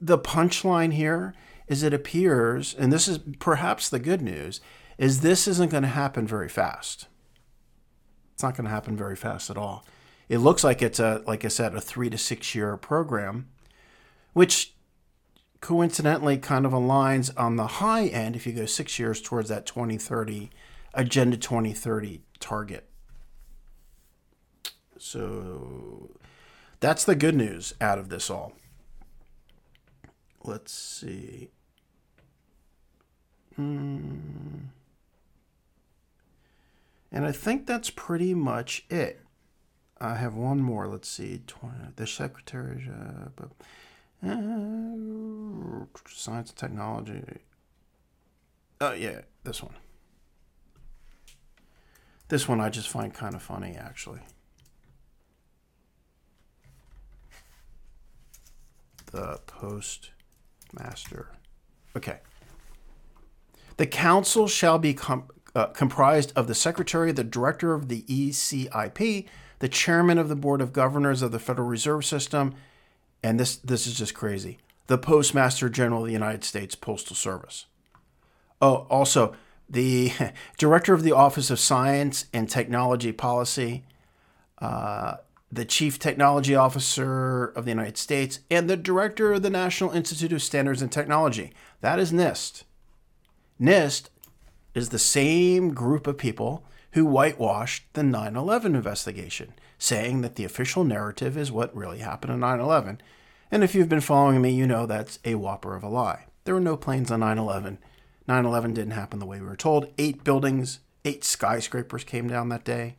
The 0.00 0.18
punchline 0.18 0.92
here 0.92 1.34
is 1.66 1.82
it 1.82 1.94
appears, 1.94 2.74
and 2.74 2.92
this 2.92 3.08
is 3.08 3.18
perhaps 3.38 3.88
the 3.88 3.98
good 3.98 4.20
news, 4.20 4.60
is 4.98 5.20
this 5.20 5.48
isn't 5.48 5.70
going 5.70 5.82
to 5.82 5.88
happen 5.88 6.26
very 6.26 6.48
fast. 6.48 7.06
It's 8.34 8.42
not 8.42 8.56
going 8.56 8.64
to 8.64 8.70
happen 8.70 8.96
very 8.96 9.16
fast 9.16 9.48
at 9.48 9.56
all. 9.56 9.84
It 10.28 10.38
looks 10.38 10.62
like 10.62 10.82
it's 10.82 10.98
a, 10.98 11.22
like 11.26 11.44
I 11.44 11.48
said, 11.48 11.74
a 11.74 11.80
three 11.80 12.10
to 12.10 12.18
six 12.18 12.54
year 12.54 12.76
program, 12.76 13.48
which 14.32 14.74
coincidentally 15.64 16.36
kind 16.36 16.66
of 16.66 16.72
aligns 16.72 17.32
on 17.38 17.56
the 17.56 17.66
high 17.66 18.06
end 18.06 18.36
if 18.36 18.46
you 18.46 18.52
go 18.52 18.66
six 18.66 18.98
years 18.98 19.22
towards 19.22 19.48
that 19.48 19.64
2030 19.64 20.50
agenda 20.92 21.38
2030 21.38 22.20
target 22.38 22.86
so 24.98 26.10
that's 26.80 27.02
the 27.06 27.14
good 27.14 27.34
news 27.34 27.72
out 27.80 27.98
of 27.98 28.10
this 28.10 28.28
all 28.28 28.52
let's 30.42 30.70
see 30.70 31.48
hmm. 33.56 34.58
And 37.14 37.24
i 37.24 37.32
think 37.32 37.66
that's 37.66 37.88
pretty 37.88 38.34
much 38.34 38.84
it 38.90 39.20
i 39.98 40.16
have 40.16 40.34
one 40.34 40.60
more 40.60 40.86
let's 40.86 41.08
see 41.08 41.40
20, 41.46 41.74
the 41.96 42.06
secretary 42.06 42.90
uh, 42.90 43.28
uh, 43.40 43.46
science 46.06 46.50
and 46.50 46.56
technology. 46.56 47.22
Oh, 48.80 48.92
yeah, 48.92 49.20
this 49.44 49.62
one. 49.62 49.74
This 52.28 52.48
one 52.48 52.60
I 52.60 52.70
just 52.70 52.88
find 52.88 53.12
kind 53.12 53.34
of 53.34 53.42
funny, 53.42 53.76
actually. 53.78 54.20
The 59.12 59.40
postmaster. 59.46 61.28
Okay. 61.96 62.20
The 63.76 63.86
council 63.86 64.48
shall 64.48 64.78
be 64.78 64.94
com- 64.94 65.28
uh, 65.54 65.66
comprised 65.66 66.32
of 66.34 66.46
the 66.46 66.54
secretary, 66.54 67.12
the 67.12 67.24
director 67.24 67.74
of 67.74 67.88
the 67.88 68.02
ECIP, 68.02 69.26
the 69.60 69.68
chairman 69.68 70.18
of 70.18 70.28
the 70.28 70.36
board 70.36 70.60
of 70.60 70.72
governors 70.72 71.22
of 71.22 71.32
the 71.32 71.38
Federal 71.38 71.68
Reserve 71.68 72.04
System, 72.04 72.54
and 73.22 73.38
this 73.38 73.56
this 73.56 73.86
is 73.86 73.96
just 73.96 74.14
crazy. 74.14 74.58
The 74.86 74.98
postmaster 74.98 75.68
general 75.68 76.02
of 76.02 76.06
the 76.06 76.12
United 76.12 76.44
States 76.44 76.74
Postal 76.74 77.16
Service. 77.16 77.66
Oh, 78.60 78.86
also 78.90 79.34
the 79.68 80.12
director 80.58 80.92
of 80.92 81.02
the 81.02 81.12
Office 81.12 81.50
of 81.50 81.58
Science 81.58 82.26
and 82.32 82.48
Technology 82.48 83.12
Policy, 83.12 83.84
uh, 84.58 85.16
the 85.50 85.64
chief 85.64 85.98
technology 85.98 86.54
officer 86.54 87.46
of 87.46 87.64
the 87.64 87.70
United 87.70 87.96
States, 87.96 88.40
and 88.50 88.68
the 88.68 88.76
director 88.76 89.32
of 89.32 89.42
the 89.42 89.50
National 89.50 89.92
Institute 89.92 90.32
of 90.32 90.42
Standards 90.42 90.82
and 90.82 90.90
Technology. 90.90 91.52
That 91.80 91.98
is 91.98 92.12
NIST. 92.12 92.64
NIST 93.60 94.08
is 94.74 94.88
the 94.88 94.98
same 94.98 95.72
group 95.72 96.06
of 96.06 96.18
people 96.18 96.64
who 96.92 97.04
whitewashed 97.04 97.84
the 97.94 98.02
9 98.02 98.36
11 98.36 98.74
investigation, 98.74 99.52
saying 99.78 100.20
that 100.20 100.36
the 100.36 100.44
official 100.44 100.84
narrative 100.84 101.36
is 101.36 101.50
what 101.50 101.74
really 101.76 101.98
happened 101.98 102.32
on 102.32 102.40
9 102.40 102.60
11. 102.60 103.00
And 103.50 103.64
if 103.64 103.74
you've 103.74 103.88
been 103.88 104.00
following 104.00 104.42
me, 104.42 104.50
you 104.50 104.66
know 104.66 104.86
that's 104.86 105.18
a 105.24 105.36
whopper 105.36 105.74
of 105.76 105.82
a 105.82 105.88
lie. 105.88 106.26
There 106.44 106.54
were 106.54 106.60
no 106.60 106.76
planes 106.76 107.10
on 107.10 107.20
9 107.20 107.38
11. 107.38 107.78
9 108.26 108.44
11 108.44 108.74
didn't 108.74 108.92
happen 108.92 109.18
the 109.18 109.26
way 109.26 109.40
we 109.40 109.46
were 109.46 109.56
told. 109.56 109.88
Eight 109.98 110.24
buildings, 110.24 110.80
eight 111.04 111.24
skyscrapers 111.24 112.04
came 112.04 112.28
down 112.28 112.48
that 112.48 112.64
day. 112.64 112.96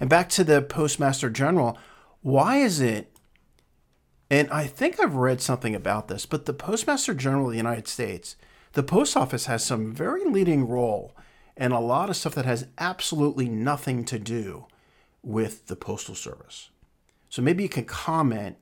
And 0.00 0.08
back 0.08 0.28
to 0.30 0.44
the 0.44 0.62
Postmaster 0.62 1.30
General, 1.30 1.78
why 2.22 2.58
is 2.58 2.80
it? 2.80 3.12
And 4.30 4.50
I 4.50 4.66
think 4.66 5.00
I've 5.00 5.14
read 5.14 5.40
something 5.40 5.74
about 5.74 6.08
this, 6.08 6.26
but 6.26 6.44
the 6.44 6.52
Postmaster 6.52 7.14
General 7.14 7.46
of 7.46 7.52
the 7.52 7.56
United 7.56 7.88
States 7.88 8.36
the 8.72 8.82
post 8.82 9.16
office 9.16 9.46
has 9.46 9.64
some 9.64 9.92
very 9.92 10.24
leading 10.24 10.68
role 10.68 11.14
in 11.56 11.72
a 11.72 11.80
lot 11.80 12.08
of 12.08 12.16
stuff 12.16 12.34
that 12.34 12.44
has 12.44 12.68
absolutely 12.78 13.48
nothing 13.48 14.04
to 14.04 14.18
do 14.18 14.66
with 15.22 15.66
the 15.66 15.76
postal 15.76 16.14
service. 16.14 16.70
So 17.28 17.42
maybe 17.42 17.62
you 17.62 17.68
can 17.68 17.84
comment 17.84 18.56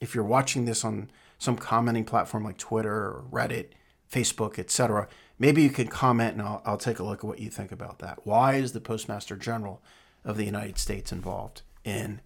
if 0.00 0.14
you're 0.14 0.24
watching 0.24 0.64
this 0.64 0.84
on 0.84 1.10
some 1.38 1.56
commenting 1.56 2.04
platform 2.04 2.44
like 2.44 2.58
Twitter 2.58 2.92
or 2.92 3.24
Reddit, 3.30 3.68
Facebook, 4.10 4.58
etc. 4.58 5.08
Maybe 5.38 5.62
you 5.62 5.70
can 5.70 5.88
comment 5.88 6.34
and 6.34 6.42
I'll, 6.42 6.62
I'll 6.64 6.78
take 6.78 6.98
a 6.98 7.02
look 7.02 7.18
at 7.18 7.24
what 7.24 7.40
you 7.40 7.50
think 7.50 7.72
about 7.72 7.98
that. 8.00 8.20
Why 8.24 8.54
is 8.54 8.72
the 8.72 8.80
Postmaster 8.80 9.36
General 9.36 9.82
of 10.24 10.36
the 10.36 10.44
United 10.44 10.78
States 10.78 11.12
involved 11.12 11.62
in 11.84 12.20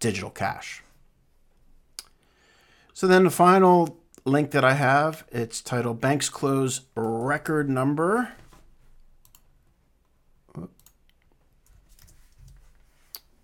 digital 0.00 0.30
cash? 0.30 0.82
So 2.92 3.06
then 3.06 3.24
the 3.24 3.30
final 3.30 3.98
link 4.28 4.52
that 4.52 4.64
I 4.64 4.74
have. 4.74 5.24
It's 5.32 5.60
titled 5.60 6.00
Banks 6.00 6.28
Close 6.28 6.82
Record 6.94 7.68
Number. 7.68 8.34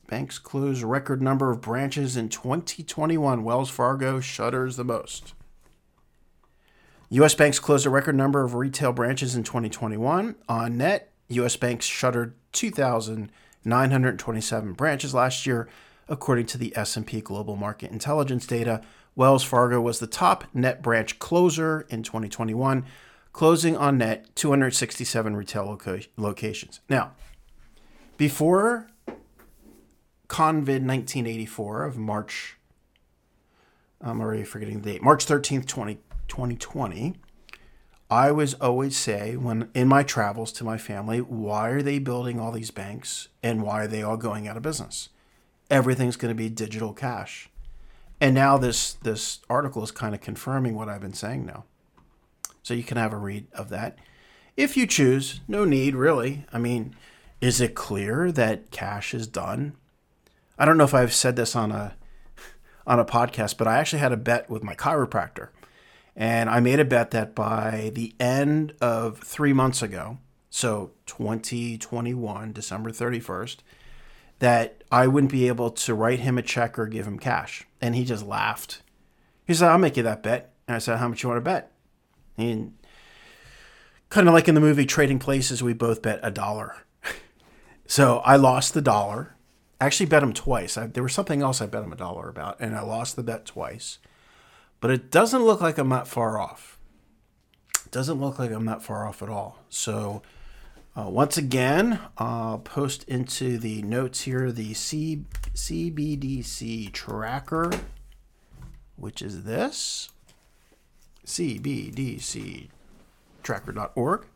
Banks 0.07 0.39
close 0.39 0.85
record 0.85 1.23
number 1.23 1.51
of 1.51 1.61
branches 1.61 2.17
in 2.17 2.29
2021. 2.29 3.43
Wells 3.43 3.71
Fargo 3.71 4.21
shutters 4.21 4.77
the 4.77 4.85
most. 4.85 5.35
U.S. 7.09 7.35
banks 7.35 7.59
closed 7.59 7.85
a 7.87 7.91
record 7.91 8.15
number 8.15 8.45
of 8.45 8.55
retail 8.55 8.93
branches 8.93 9.35
in 9.35 9.43
2021. 9.45 10.37
On 10.49 10.77
net, 10.77 11.11
U.S. 11.29 11.57
banks 11.57 11.87
shuttered 11.87 12.35
2,927 12.53 14.73
branches 14.75 15.15
last 15.15 15.47
year, 15.47 15.69
according 16.09 16.47
to 16.47 16.59
the 16.59 16.77
S&P 16.77 17.21
Global 17.21 17.57
Market 17.57 17.91
Intelligence 17.91 18.47
data, 18.47 18.83
Wells 19.17 19.45
Fargo 19.45 19.81
was 19.81 19.99
the 19.99 20.07
top 20.07 20.45
net 20.53 20.83
branch 20.83 21.19
closer 21.19 21.87
in 21.89 22.03
2021, 22.03 22.85
closing 23.33 23.77
on 23.77 23.99
net 23.99 24.35
267 24.35 25.37
retail 25.37 25.67
loca- 25.67 26.03
locations. 26.17 26.81
Now, 26.89 27.13
before 28.17 28.89
COVID 30.29 30.83
1984 30.83 31.85
of 31.85 31.97
March, 31.97 32.57
I'm 34.01 34.21
already 34.21 34.45
forgetting 34.45 34.81
the 34.81 34.93
date, 34.93 35.03
March 35.03 35.27
13th, 35.27 35.67
20, 35.67 35.99
2020, 36.29 37.15
I 38.11 38.33
was 38.33 38.55
always 38.55 38.97
say 38.97 39.37
when 39.37 39.71
in 39.75 39.89
my 39.89 40.03
travels 40.03 40.53
to 40.53 40.65
my 40.65 40.77
family, 40.77 41.21
why 41.21 41.71
are 41.71 41.83
they 41.83 41.99
building 41.99 42.39
all 42.39 42.53
these 42.53 42.71
banks 42.71 43.29
and 43.43 43.63
why 43.63 43.83
are 43.83 43.87
they 43.87 44.03
all 44.03 44.17
going 44.17 44.47
out 44.47 44.57
of 44.57 44.63
business? 44.63 45.09
Everything's 45.71 46.17
going 46.17 46.31
to 46.31 46.35
be 46.35 46.51
digital 46.51 46.93
cash. 46.93 47.49
And 48.25 48.35
now 48.35 48.57
this 48.57 48.95
this 48.95 49.41
article 49.51 49.85
is 49.85 49.91
kind 49.91 50.15
of 50.15 50.23
confirming 50.23 50.75
what 50.77 50.89
I've 50.89 51.03
been 51.03 51.13
saying 51.13 51.45
now. 51.45 51.65
So 52.63 52.73
you 52.73 52.83
can 52.83 52.97
have 52.97 53.13
a 53.13 53.19
read 53.19 53.49
of 53.53 53.69
that 53.69 53.99
if 54.57 54.79
you 54.79 54.87
choose. 54.87 55.43
No 55.47 55.67
need 55.67 55.95
really. 55.95 56.47
I 56.51 56.59
mean, 56.59 56.97
is 57.43 57.61
it 57.61 57.75
clear 57.75 58.33
that 58.33 58.71
cash 58.71 59.13
is 59.13 59.27
done? 59.27 59.75
I 60.59 60.65
don't 60.65 60.79
know 60.79 60.85
if 60.85 60.95
I've 60.95 61.13
said 61.13 61.37
this 61.37 61.55
on 61.55 61.71
a 61.71 61.97
on 62.87 62.99
a 62.99 63.05
podcast, 63.05 63.59
but 63.59 63.69
I 63.69 63.77
actually 63.77 63.99
had 63.99 64.13
a 64.13 64.17
bet 64.17 64.49
with 64.49 64.63
my 64.63 64.75
chiropractor. 64.75 65.49
And 66.17 66.49
I 66.49 66.61
made 66.61 66.81
a 66.81 66.85
bet 66.87 67.11
that 67.11 67.35
by 67.35 67.91
the 67.93 68.15
end 68.19 68.73
of 68.81 69.19
3 69.19 69.53
months 69.53 69.83
ago, 69.83 70.17
so 70.49 70.93
2021, 71.05 72.55
December 72.55 72.91
31st, 72.91 73.59
that 74.39 74.83
I 74.91 75.07
wouldn't 75.07 75.33
be 75.33 75.49
able 75.49 75.71
to 75.71 75.95
write 75.95 76.21
him 76.21 76.39
a 76.39 76.43
check 76.43 76.79
or 76.79 76.87
give 76.87 77.07
him 77.07 77.19
cash. 77.19 77.67
And 77.81 77.95
he 77.95 78.05
just 78.05 78.25
laughed. 78.25 78.83
He 79.47 79.55
said, 79.55 79.69
I'll 79.69 79.79
make 79.79 79.97
you 79.97 80.03
that 80.05 80.23
bet. 80.23 80.55
And 80.67 80.77
I 80.77 80.79
said, 80.79 80.99
How 80.99 81.09
much 81.09 81.23
you 81.23 81.29
want 81.29 81.39
to 81.39 81.51
bet? 81.51 81.73
And 82.37 82.75
kind 84.09 84.29
of 84.29 84.35
like 84.35 84.49
in 84.49 84.55
the 84.55 84.61
movie 84.61 84.87
Trading 84.87 85.19
Places, 85.19 85.63
we 85.63 85.73
both 85.73 86.03
bet 86.03 86.21
a 86.23 86.31
dollar. 86.31 86.77
so 87.87 88.19
I 88.19 88.37
lost 88.37 88.75
the 88.75 88.83
dollar. 88.83 89.35
I 89.81 89.87
actually 89.87 90.07
bet 90.07 90.23
him 90.23 90.33
twice. 90.33 90.79
I, 90.79 90.87
there 90.87 91.03
was 91.03 91.13
something 91.13 91.43
else 91.43 91.61
I 91.61 91.67
bet 91.67 91.85
him 91.85 91.93
a 91.93 91.97
dollar 91.97 92.29
about, 92.29 92.61
and 92.61 92.77
I 92.77 92.83
lost 92.83 93.17
the 93.17 93.23
bet 93.23 93.45
twice. 93.45 93.99
But 94.81 94.91
it 94.91 95.11
doesn't 95.11 95.43
look 95.43 95.61
like 95.61 95.79
I'm 95.79 95.89
that 95.91 96.09
far 96.09 96.39
off. 96.39 96.79
It 97.85 97.91
doesn't 97.91 98.21
look 98.21 98.39
like 98.39 98.51
I'm 98.51 98.67
that 98.67 98.83
far 98.83 99.07
off 99.07 99.23
at 99.23 99.29
all. 99.29 99.59
So 99.69 100.23
uh, 100.97 101.09
once 101.09 101.37
again, 101.37 101.99
I'll 102.19 102.59
post 102.59 103.03
into 103.05 103.59
the 103.59 103.83
notes 103.83 104.21
here 104.23 104.53
the 104.53 104.75
C- 104.75 105.25
CBDC 105.53 106.93
tracker, 106.93 107.73
which 108.97 109.21
is 109.21 109.43
this 109.43 110.11
cbdctracker.org. 111.27 114.27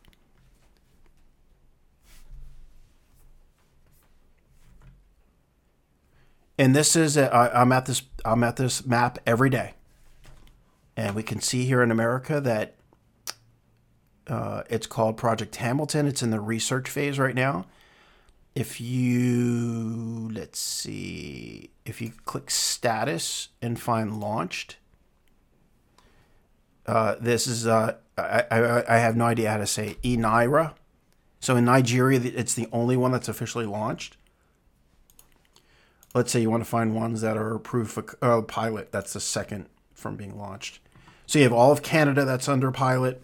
And 6.57 6.75
this 6.75 6.97
is 6.97 7.17
I, 7.17 7.49
I'm 7.53 7.71
at 7.71 7.85
this 7.85 8.01
I'm 8.25 8.43
at 8.43 8.57
this 8.57 8.85
map 8.85 9.17
every 9.25 9.49
day, 9.49 9.75
and 10.97 11.15
we 11.15 11.23
can 11.23 11.39
see 11.39 11.63
here 11.63 11.81
in 11.81 11.89
America 11.89 12.41
that 12.41 12.75
uh, 14.29 14.63
it's 14.69 14.87
called 14.87 15.17
Project 15.17 15.55
Hamilton. 15.57 16.07
It's 16.07 16.21
in 16.21 16.29
the 16.29 16.39
research 16.39 16.89
phase 16.89 17.17
right 17.17 17.35
now. 17.35 17.65
If 18.55 18.79
you, 18.79 20.29
let's 20.33 20.59
see, 20.59 21.69
if 21.85 22.01
you 22.01 22.13
click 22.25 22.49
status 22.51 23.49
and 23.61 23.79
find 23.79 24.19
launched, 24.19 24.77
uh, 26.85 27.15
this 27.19 27.47
is, 27.47 27.67
uh, 27.67 27.95
I, 28.17 28.43
I, 28.51 28.95
I 28.95 28.97
have 28.97 29.15
no 29.15 29.25
idea 29.25 29.51
how 29.51 29.57
to 29.57 29.67
say 29.67 29.89
it, 29.89 30.01
eNaira. 30.01 30.73
So 31.39 31.55
in 31.55 31.65
Nigeria, 31.65 32.19
it's 32.19 32.53
the 32.53 32.67
only 32.71 32.97
one 32.97 33.11
that's 33.11 33.29
officially 33.29 33.65
launched. 33.65 34.17
Let's 36.13 36.31
say 36.31 36.41
you 36.41 36.49
want 36.49 36.63
to 36.63 36.69
find 36.69 36.95
ones 36.95 37.21
that 37.21 37.37
are 37.37 37.55
approved 37.55 37.91
for 37.91 38.17
uh, 38.21 38.41
pilot. 38.41 38.91
That's 38.91 39.13
the 39.13 39.19
second 39.19 39.67
from 39.93 40.15
being 40.15 40.37
launched. 40.37 40.79
So 41.27 41.39
you 41.39 41.43
have 41.43 41.53
all 41.53 41.71
of 41.71 41.83
Canada 41.83 42.25
that's 42.25 42.49
under 42.49 42.71
pilot 42.71 43.21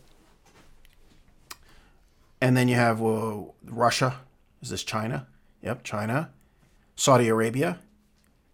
and 2.41 2.55
then 2.55 2.67
you 2.67 2.75
have 2.75 2.99
well, 2.99 3.55
Russia. 3.63 4.19
Is 4.61 4.69
this 4.69 4.83
China? 4.83 5.27
Yep, 5.61 5.83
China. 5.83 6.31
Saudi 6.95 7.27
Arabia. 7.27 7.79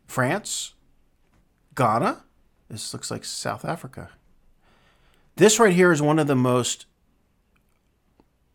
France. 0.08 0.74
Ghana. 1.76 2.24
This 2.70 2.94
looks 2.94 3.12
like 3.12 3.26
South 3.26 3.66
Africa. 3.66 4.10
This 5.36 5.60
right 5.60 5.74
here 5.74 5.92
is 5.92 6.02
one 6.02 6.20
of 6.20 6.28
the 6.28 6.36
most 6.36 6.86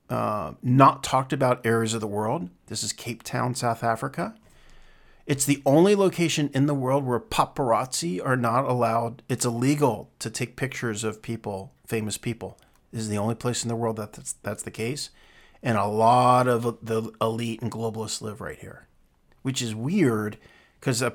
uh, 0.09 0.53
not 0.63 1.03
talked 1.03 1.33
about 1.33 1.67
areas 1.67 1.95
of 1.95 2.01
the 2.01 2.07
world. 2.07 2.49
This 2.67 2.83
is 2.83 2.93
Cape 2.93 3.23
Town, 3.23 3.55
South 3.55 3.83
Africa. 3.83 4.35
It's 5.27 5.45
the 5.45 5.61
only 5.67 5.97
location 5.97 6.51
in 6.55 6.67
the 6.67 6.75
world 6.75 7.05
where 7.05 7.19
paparazzi 7.19 8.25
are 8.25 8.37
not 8.37 8.65
allowed. 8.65 9.23
It's 9.29 9.45
illegal 9.45 10.13
to 10.21 10.31
take 10.31 10.55
pictures 10.55 11.03
of 11.03 11.23
people, 11.23 11.73
famous 11.85 12.17
people. 12.17 12.59
This 12.97 13.03
is 13.03 13.11
the 13.11 13.19
only 13.19 13.35
place 13.35 13.63
in 13.63 13.69
the 13.69 13.77
world 13.77 13.97
that 13.97 14.15
that's, 14.15 14.33
that's 14.43 14.63
the 14.63 14.71
case. 14.71 15.11
And 15.63 15.77
a 15.77 15.85
lot 15.85 16.49
of 16.49 16.63
the 16.83 17.13
elite 17.21 17.61
and 17.61 17.71
globalists 17.71 18.23
live 18.23 18.41
right 18.41 18.59
here, 18.59 18.89
which 19.43 19.61
is 19.61 19.75
weird 19.75 20.39
because, 20.81 21.03
uh, 21.03 21.11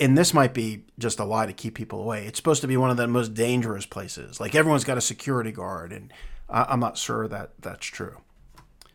and 0.00 0.18
this 0.18 0.34
might 0.34 0.52
be 0.52 0.86
just 0.98 1.20
a 1.20 1.24
lie 1.24 1.46
to 1.46 1.52
keep 1.52 1.76
people 1.76 2.00
away. 2.00 2.26
It's 2.26 2.36
supposed 2.36 2.62
to 2.62 2.66
be 2.66 2.76
one 2.76 2.90
of 2.90 2.96
the 2.96 3.06
most 3.06 3.32
dangerous 3.32 3.86
places. 3.86 4.40
Like 4.40 4.56
everyone's 4.56 4.82
got 4.82 4.98
a 4.98 5.00
security 5.00 5.52
guard 5.52 5.92
and 5.92 6.12
I, 6.48 6.64
I'm 6.64 6.80
not 6.80 6.98
sure 6.98 7.28
that 7.28 7.52
that's 7.60 7.86
true. 7.86 8.16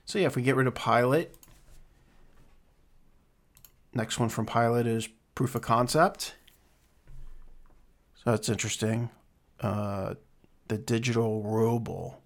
So 0.04 0.20
yeah, 0.20 0.26
if 0.26 0.36
we 0.36 0.42
get 0.42 0.58
rid 0.58 0.68
of 0.68 0.76
pilot, 0.76 1.34
next 3.94 4.20
one 4.20 4.28
from 4.28 4.46
pilot 4.46 4.88
is 4.88 5.08
proof 5.36 5.56
of 5.56 5.62
concept. 5.62 6.36
So 8.16 8.32
that's 8.32 8.50
interesting. 8.50 9.10
Uh, 9.62 10.16
the 10.74 10.80
digital 10.80 11.44
ruble. 11.44 12.24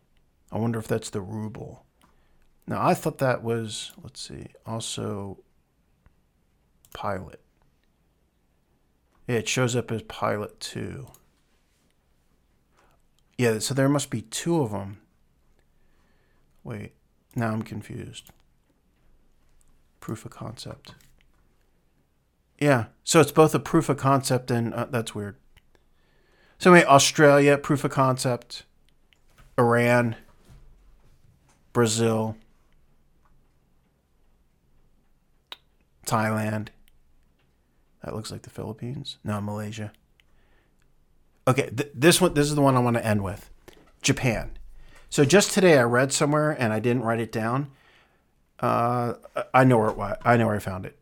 I 0.54 0.58
wonder 0.58 0.80
if 0.80 0.88
that's 0.88 1.10
the 1.10 1.20
ruble. 1.20 1.86
Now 2.66 2.86
I 2.86 2.94
thought 2.94 3.18
that 3.18 3.44
was 3.44 3.92
let's 4.02 4.22
see, 4.22 4.48
also 4.66 5.40
pilot. 6.94 7.42
Yeah, 9.28 9.36
it 9.40 9.50
shows 9.50 9.76
up 9.76 9.92
as 9.92 10.02
pilot 10.04 10.62
two. 10.62 11.08
Yeah, 13.38 13.60
so 13.60 13.74
there 13.74 13.90
must 13.90 14.10
be 14.10 14.22
two 14.22 14.62
of 14.62 14.72
them. 14.72 15.02
Wait, 16.64 16.94
now 17.36 17.52
I'm 17.52 17.64
confused. 17.64 18.32
Proof 20.00 20.24
of 20.24 20.32
concept. 20.32 20.96
Yeah, 22.58 22.86
so 23.04 23.20
it's 23.20 23.34
both 23.34 23.54
a 23.54 23.60
proof 23.60 23.90
of 23.90 23.98
concept 23.98 24.50
and 24.52 24.74
uh, 24.74 24.86
that's 24.90 25.14
weird. 25.14 25.36
So, 26.60 26.74
anyway, 26.74 26.88
Australia, 26.88 27.58
proof 27.58 27.84
of 27.84 27.92
concept. 27.92 28.64
Iran, 29.58 30.16
Brazil, 31.74 32.36
Thailand. 36.06 36.70
That 38.04 38.16
looks 38.16 38.32
like 38.32 38.44
the 38.44 38.50
Philippines. 38.50 39.18
No, 39.24 39.42
Malaysia. 39.42 39.92
Okay, 41.48 41.70
th- 41.76 41.92
this 41.94 42.22
one. 42.22 42.34
This 42.34 42.48
is 42.48 42.56
the 42.56 42.62
one 42.62 42.76
I 42.76 42.80
want 42.80 42.98
to 42.98 43.06
end 43.06 43.24
with. 43.24 43.50
Japan. 44.02 44.52
So 45.10 45.26
just 45.26 45.52
today, 45.52 45.78
I 45.78 45.84
read 45.84 46.14
somewhere 46.14 46.52
and 46.52 46.72
I 46.72 46.80
didn't 46.80 47.04
write 47.04 47.20
it 47.20 47.32
down. 47.32 47.72
Uh, 48.60 49.14
I 49.54 49.64
know 49.64 49.78
where 49.78 49.90
it, 49.90 50.18
I 50.24 50.38
know 50.38 50.48
where 50.48 50.56
I 50.56 50.60
found 50.60 50.86
it. 50.86 50.98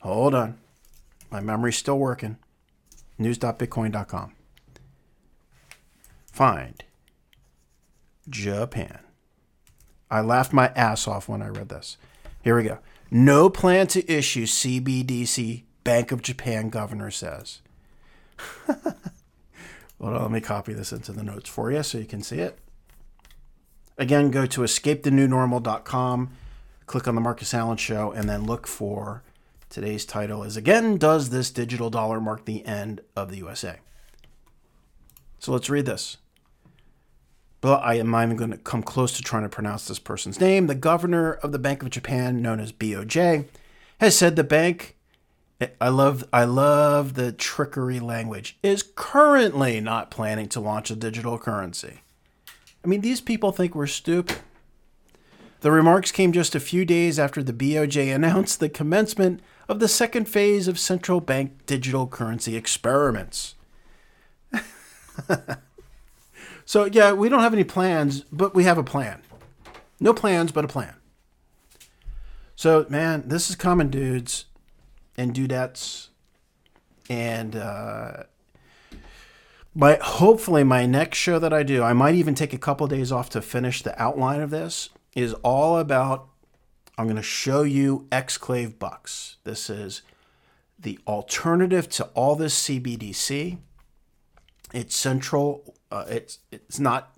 Hold 0.00 0.34
on, 0.34 0.58
my 1.30 1.40
memory's 1.40 1.76
still 1.76 1.98
working. 1.98 2.38
News.bitcoin.com. 3.18 4.32
Find 6.32 6.82
Japan. 8.28 9.00
I 10.10 10.22
laughed 10.22 10.52
my 10.52 10.68
ass 10.68 11.06
off 11.06 11.28
when 11.28 11.42
I 11.42 11.48
read 11.48 11.68
this. 11.68 11.98
Here 12.42 12.56
we 12.56 12.64
go. 12.64 12.78
No 13.10 13.50
plan 13.50 13.86
to 13.88 14.10
issue 14.10 14.46
CBDC, 14.46 15.64
Bank 15.84 16.10
of 16.10 16.22
Japan 16.22 16.70
governor 16.70 17.10
says. 17.10 17.60
well, 19.98 20.22
let 20.22 20.30
me 20.30 20.40
copy 20.40 20.72
this 20.72 20.92
into 20.92 21.12
the 21.12 21.22
notes 21.22 21.50
for 21.50 21.70
you 21.70 21.82
so 21.82 21.98
you 21.98 22.06
can 22.06 22.22
see 22.22 22.38
it. 22.38 22.58
Again, 23.98 24.30
go 24.30 24.46
to 24.46 24.62
escapethenewnormal.com, 24.62 26.30
click 26.86 27.06
on 27.06 27.14
the 27.14 27.20
Marcus 27.20 27.52
Allen 27.52 27.76
Show, 27.76 28.10
and 28.10 28.28
then 28.28 28.44
look 28.44 28.66
for 28.66 29.22
today's 29.68 30.06
title 30.06 30.42
is 30.42 30.56
again, 30.56 30.96
Does 30.96 31.30
this 31.30 31.50
digital 31.50 31.90
dollar 31.90 32.20
mark 32.20 32.46
the 32.46 32.64
end 32.64 33.02
of 33.14 33.30
the 33.30 33.36
USA? 33.38 33.80
So 35.38 35.52
let's 35.52 35.68
read 35.68 35.86
this 35.86 36.16
but 37.62 37.80
I 37.84 37.94
am 37.94 38.10
not 38.10 38.24
even 38.24 38.36
going 38.36 38.50
to 38.50 38.58
come 38.58 38.82
close 38.82 39.16
to 39.16 39.22
trying 39.22 39.44
to 39.44 39.48
pronounce 39.48 39.86
this 39.86 40.00
person's 40.00 40.40
name. 40.40 40.66
The 40.66 40.74
governor 40.74 41.32
of 41.32 41.52
the 41.52 41.60
Bank 41.60 41.82
of 41.82 41.90
Japan, 41.90 42.42
known 42.42 42.58
as 42.60 42.72
BOJ, 42.72 43.46
has 44.00 44.18
said 44.18 44.36
the 44.36 44.44
bank. 44.44 44.96
I 45.80 45.88
love 45.88 46.24
I 46.32 46.42
love 46.42 47.14
the 47.14 47.30
trickery 47.30 48.00
language. 48.00 48.58
Is 48.64 48.82
currently 48.82 49.80
not 49.80 50.10
planning 50.10 50.48
to 50.48 50.60
launch 50.60 50.90
a 50.90 50.96
digital 50.96 51.38
currency. 51.38 52.00
I 52.84 52.88
mean, 52.88 53.00
these 53.00 53.20
people 53.20 53.52
think 53.52 53.76
we're 53.76 53.86
stupid. 53.86 54.38
The 55.60 55.70
remarks 55.70 56.10
came 56.10 56.32
just 56.32 56.56
a 56.56 56.60
few 56.60 56.84
days 56.84 57.16
after 57.20 57.44
the 57.44 57.52
BOJ 57.52 58.12
announced 58.14 58.58
the 58.58 58.68
commencement 58.68 59.40
of 59.68 59.78
the 59.78 59.86
second 59.86 60.24
phase 60.24 60.66
of 60.66 60.80
central 60.80 61.20
bank 61.20 61.64
digital 61.66 62.08
currency 62.08 62.56
experiments. 62.56 63.54
So 66.72 66.86
yeah, 66.86 67.12
we 67.12 67.28
don't 67.28 67.40
have 67.40 67.52
any 67.52 67.64
plans, 67.64 68.22
but 68.32 68.54
we 68.54 68.64
have 68.64 68.78
a 68.78 68.82
plan. 68.82 69.20
No 70.00 70.14
plans, 70.14 70.52
but 70.52 70.64
a 70.64 70.68
plan. 70.68 70.94
So 72.56 72.86
man, 72.88 73.24
this 73.26 73.50
is 73.50 73.56
common 73.56 73.90
dudes 73.90 74.46
and 75.14 75.34
dudettes, 75.34 76.08
and 77.10 77.56
uh, 77.56 78.22
my 79.74 79.98
hopefully 80.00 80.64
my 80.64 80.86
next 80.86 81.18
show 81.18 81.38
that 81.38 81.52
I 81.52 81.62
do, 81.62 81.82
I 81.82 81.92
might 81.92 82.14
even 82.14 82.34
take 82.34 82.54
a 82.54 82.58
couple 82.58 82.86
days 82.86 83.12
off 83.12 83.28
to 83.30 83.42
finish 83.42 83.82
the 83.82 84.02
outline 84.02 84.40
of 84.40 84.48
this. 84.48 84.88
Is 85.14 85.34
all 85.42 85.76
about. 85.76 86.26
I'm 86.96 87.04
going 87.04 87.16
to 87.16 87.22
show 87.22 87.64
you 87.64 88.06
Exclave 88.10 88.78
Bucks. 88.78 89.36
This 89.44 89.68
is 89.68 90.00
the 90.78 90.98
alternative 91.06 91.90
to 91.90 92.04
all 92.14 92.34
this 92.34 92.58
CBDC. 92.66 93.58
It's 94.72 94.96
central 94.96 95.71
uh, 95.92 96.06
it's 96.08 96.38
it's 96.50 96.80
not 96.80 97.16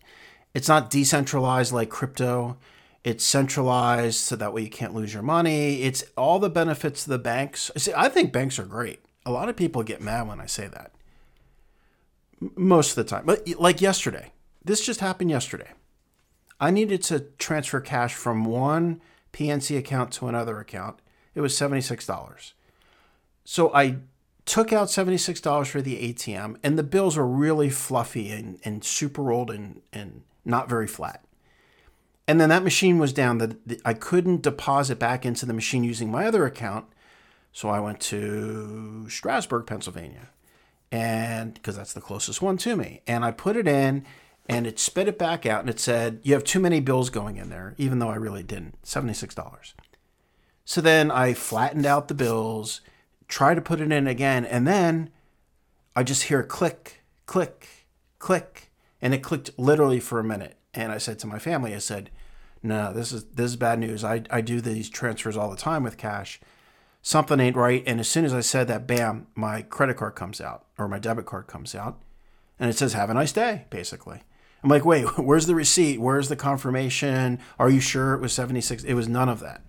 it's 0.53 0.69
not 0.69 0.91
decentralized 0.91 1.73
like 1.73 1.89
crypto. 1.89 2.59
It's 3.05 3.25
centralized 3.25 4.17
so 4.17 4.35
that 4.37 4.53
way 4.53 4.63
you 4.63 4.71
can't 4.71 4.95
lose 4.95 5.13
your 5.13 5.23
money. 5.23 5.83
It's 5.83 6.05
all 6.17 6.39
the 6.39 6.51
benefits 6.51 7.05
of 7.05 7.11
the 7.11 7.19
banks. 7.19 7.71
See, 7.77 7.93
I 7.95 8.09
think 8.09 8.33
banks 8.33 8.59
are 8.59 8.65
great. 8.65 9.01
A 9.27 9.31
lot 9.31 9.49
of 9.49 9.57
people 9.57 9.83
get 9.83 10.01
mad 10.01 10.27
when 10.27 10.41
I 10.41 10.47
say 10.47 10.67
that. 10.69 10.93
Most 12.57 12.91
of 12.91 12.97
the 12.97 13.05
time, 13.05 13.25
but 13.25 13.49
like 13.59 13.81
yesterday, 13.81 14.33
this 14.65 14.85
just 14.85 15.01
happened 15.01 15.31
yesterday. 15.31 15.71
I 16.61 16.71
needed 16.71 17.03
to 17.05 17.21
transfer 17.39 17.81
cash 17.81 18.15
from 18.15 18.45
one 18.45 19.01
PNC 19.33 19.79
account 19.79 20.13
to 20.13 20.29
another 20.29 20.59
account. 20.59 20.99
It 21.35 21.41
was 21.41 21.55
$76. 21.55 22.53
So 23.45 23.73
I 23.75 23.97
took 24.45 24.73
out 24.73 24.89
$76 24.89 25.67
for 25.67 25.81
the 25.81 26.13
ATM, 26.13 26.57
and 26.63 26.79
the 26.79 26.83
bills 26.83 27.17
were 27.17 27.27
really 27.27 27.71
fluffy 27.71 28.31
and, 28.31 28.59
and 28.65 28.85
super 28.85 29.33
old 29.33 29.51
and, 29.51 29.81
and 29.93 30.23
not 30.45 30.69
very 30.69 30.87
flat. 30.87 31.25
And 32.27 32.41
then 32.41 32.49
that 32.49 32.65
machine 32.65 32.99
was 32.99 33.13
down. 33.13 33.39
That 33.39 33.57
I 33.85 33.95
couldn't 33.95 34.43
deposit 34.43 34.99
back 34.99 35.27
into 35.27 35.45
the 35.45 35.53
machine 35.53 35.85
using 35.85 36.11
my 36.11 36.27
other 36.27 36.47
account. 36.47 36.87
So 37.53 37.69
I 37.69 37.81
went 37.81 38.01
to 38.01 39.07
Strasburg, 39.09 39.67
Pennsylvania, 39.67 40.31
and 40.91 41.55
because 41.55 41.77
that's 41.77 41.93
the 41.93 42.01
closest 42.01 42.43
one 42.43 42.57
to 42.59 42.77
me. 42.77 43.03
And 43.07 43.25
I 43.25 43.31
put 43.31 43.57
it 43.57 43.69
in, 43.69 44.05
and 44.49 44.67
it 44.67 44.79
spit 44.79 45.07
it 45.07 45.19
back 45.19 45.47
out, 45.47 45.61
and 45.61 45.71
it 45.71 45.79
said, 45.79 46.21
You 46.23 46.33
have 46.33 46.45
too 46.45 46.61
many 46.61 46.81
bills 46.81 47.11
going 47.11 47.37
in 47.37 47.51
there, 47.51 47.75
even 47.79 47.99
though 47.99 48.11
I 48.11 48.17
really 48.17 48.43
didn't. 48.43 48.81
$76. 48.83 49.75
So 50.65 50.81
then 50.81 51.11
I 51.11 51.35
flattened 51.35 51.85
out 51.85 52.09
the 52.09 52.15
bills 52.15 52.81
try 53.29 53.55
to 53.55 53.61
put 53.61 53.81
it 53.81 53.93
in 53.93 54.07
again, 54.07 54.45
and 54.45 54.67
then 54.67 55.11
I 55.97 56.03
just 56.03 56.25
hear 56.25 56.43
click, 56.43 57.05
click, 57.27 57.87
click, 58.19 58.71
and 59.01 59.15
it 59.15 59.23
clicked 59.23 59.51
literally 59.59 60.01
for 60.01 60.19
a 60.19 60.25
minute. 60.25 60.59
And 60.73 60.91
I 60.91 60.99
said 60.99 61.19
to 61.21 61.27
my 61.27 61.39
family, 61.39 61.75
I 61.75 61.79
said, 61.79 62.11
"No, 62.63 62.93
this 62.93 63.13
is 63.13 63.25
this 63.25 63.51
is 63.51 63.57
bad 63.57 63.79
news. 63.79 64.05
I 64.05 64.23
I 64.31 64.41
do 64.41 64.61
these 64.61 64.89
transfers 64.89 65.37
all 65.37 65.51
the 65.51 65.57
time 65.57 65.83
with 65.83 65.97
cash. 65.97 66.41
Something 67.03 67.41
ain't 67.41 67.57
right." 67.57 67.83
And 67.87 68.01
as 68.01 68.09
soon 68.09 68.25
as 68.25 68.35
I 68.35 68.41
said 68.41 68.67
that, 68.69 68.87
bam, 68.87 69.29
my 69.35 69.63
credit 69.63 69.97
card 69.97 70.17
comes 70.17 70.41
out 70.41 70.67
or 70.79 70.89
my 70.89 70.99
debit 70.99 71.27
card 71.27 71.47
comes 71.47 71.75
out, 71.75 72.01
and 72.59 72.69
it 72.69 72.77
says 72.77 72.95
"Have 72.95 73.11
a 73.11 73.15
nice 73.15 73.33
day," 73.33 73.67
basically. 73.71 74.23
I'm 74.65 74.71
like, 74.71 74.87
wait, 74.87 75.03
where's 75.19 75.47
the 75.47 75.55
receipt? 75.55 76.01
Where's 76.01 76.29
the 76.29 76.37
confirmation? 76.37 77.39
Are 77.59 77.69
you 77.69 77.81
sure 77.81 78.15
it 78.15 78.21
was 78.21 78.33
76? 78.33 78.83
It 78.83 78.95
was 78.95 79.07
none 79.07 79.29
of 79.29 79.41
that. 79.41 79.63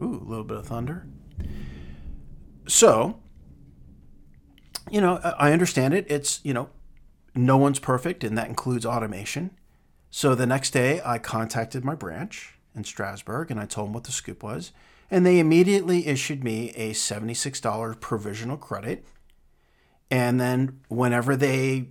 Ooh, 0.00 0.22
a 0.24 0.28
little 0.28 0.44
bit 0.44 0.58
of 0.58 0.66
thunder. 0.66 1.06
So, 2.66 3.20
you 4.90 5.00
know, 5.00 5.16
I 5.38 5.52
understand 5.52 5.94
it. 5.94 6.06
It's, 6.08 6.40
you 6.44 6.54
know, 6.54 6.70
no 7.34 7.56
one's 7.56 7.78
perfect, 7.78 8.24
and 8.24 8.38
that 8.38 8.48
includes 8.48 8.86
automation. 8.86 9.50
So 10.10 10.34
the 10.34 10.46
next 10.46 10.70
day, 10.70 11.00
I 11.04 11.18
contacted 11.18 11.84
my 11.84 11.94
branch 11.94 12.54
in 12.74 12.84
Strasburg 12.84 13.50
and 13.50 13.58
I 13.58 13.66
told 13.66 13.88
them 13.88 13.94
what 13.94 14.04
the 14.04 14.12
scoop 14.12 14.42
was. 14.42 14.72
And 15.10 15.26
they 15.26 15.38
immediately 15.38 16.06
issued 16.06 16.42
me 16.44 16.70
a 16.70 16.92
$76 16.92 18.00
provisional 18.00 18.56
credit. 18.56 19.04
And 20.10 20.40
then, 20.40 20.80
whenever 20.88 21.34
they 21.36 21.88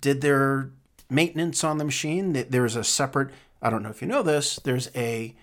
did 0.00 0.20
their 0.20 0.70
maintenance 1.10 1.62
on 1.62 1.78
the 1.78 1.84
machine, 1.84 2.32
there's 2.32 2.76
a 2.76 2.84
separate, 2.84 3.30
I 3.60 3.70
don't 3.70 3.82
know 3.82 3.90
if 3.90 4.00
you 4.00 4.08
know 4.08 4.22
this, 4.22 4.56
there's 4.56 4.90
a 4.94 5.34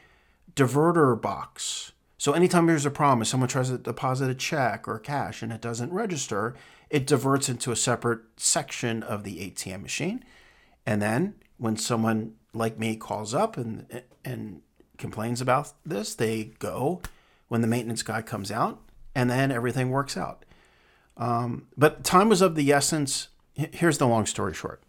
diverter 0.56 1.20
box 1.20 1.92
so 2.22 2.34
anytime 2.34 2.68
there's 2.68 2.86
a 2.86 2.92
problem, 2.92 3.24
if 3.24 3.30
someone 3.30 3.50
tries 3.50 3.72
to 3.72 3.80
deposit 3.80 4.30
a 4.30 4.36
check 4.36 4.88
or 4.88 5.00
cash 5.00 5.42
and 5.42 5.52
it 5.52 5.60
doesn't 5.60 5.92
register, 5.92 6.54
it 6.92 7.08
diverts 7.08 7.50
into 7.50 7.72
a 7.72 7.76
separate 7.76 8.20
section 8.38 9.02
of 9.02 9.24
the 9.24 9.40
ATM 9.40 9.82
machine. 9.82 10.24
And 10.86 11.02
then 11.02 11.34
when 11.58 11.78
someone 11.78 12.36
like 12.54 12.78
me 12.78 12.96
calls 12.96 13.34
up 13.34 13.58
and 13.58 14.04
and 14.24 14.62
complains 15.00 15.42
about 15.42 15.74
this, 15.84 16.14
they 16.14 16.52
go 16.60 17.02
when 17.48 17.62
the 17.62 17.68
maintenance 17.68 18.04
guy 18.04 18.22
comes 18.22 18.52
out, 18.52 18.80
and 19.16 19.28
then 19.28 19.52
everything 19.52 19.90
works 19.90 20.16
out. 20.16 20.46
Um, 21.18 21.70
but 21.76 22.04
time 22.04 22.30
was 22.30 22.44
of 22.44 22.54
the 22.54 22.72
essence. 22.72 23.30
Here's 23.56 23.98
the 23.98 24.08
long 24.08 24.28
story 24.28 24.54
short. 24.54 24.84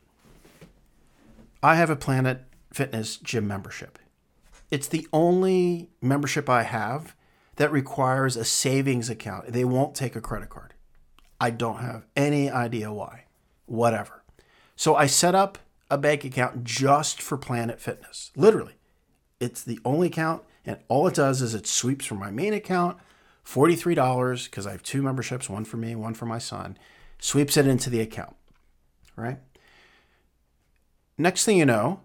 I 1.63 1.77
have 1.77 1.89
a 1.89 1.97
Planet 1.97 2.45
Fitness 2.75 3.17
gym 3.17 3.49
membership. 3.49 3.99
It's 4.71 4.87
the 4.87 5.09
only 5.15 5.89
membership 6.03 6.51
I 6.51 6.65
have 6.65 7.15
that 7.57 7.73
requires 7.73 8.37
a 8.37 8.45
savings 8.45 9.11
account. 9.11 9.53
They 9.53 9.65
won't 9.65 9.95
take 9.95 10.17
a 10.17 10.21
credit 10.21 10.49
card. 10.49 10.75
I 11.41 11.51
don't 11.51 11.79
have 11.79 12.07
any 12.17 12.51
idea 12.51 12.93
why. 12.93 13.25
Whatever. 13.67 14.23
So 14.77 14.95
I 14.95 15.07
set 15.07 15.35
up 15.35 15.59
a 15.91 15.99
bank 15.99 16.25
account 16.25 16.65
just 16.65 17.21
for 17.21 17.37
Planet 17.37 17.81
Fitness. 17.81 18.31
Literally. 18.37 18.75
It's 19.41 19.63
the 19.63 19.81
only 19.85 20.07
account, 20.07 20.45
and 20.65 20.79
all 20.87 21.09
it 21.09 21.15
does 21.15 21.43
is 21.43 21.53
it 21.53 21.67
sweeps 21.67 22.07
from 22.07 22.19
my 22.19 22.31
main 22.31 22.55
account, 22.55 22.97
$43, 23.45 24.45
because 24.45 24.69
I 24.69 24.71
have 24.71 24.85
two 24.85 25.03
memberships, 25.03 25.51
one 25.51 25.65
for 25.65 25.79
me, 25.79 25.97
one 25.97 26.15
for 26.15 26.27
my 26.27 26.39
son, 26.39 26.79
sweeps 27.19 27.57
it 27.57 27.67
into 27.67 27.91
the 27.91 28.01
account. 28.01 28.37
Right? 29.17 29.41
Next 31.19 31.45
thing 31.45 31.59
you 31.59 31.67
know, 31.67 32.03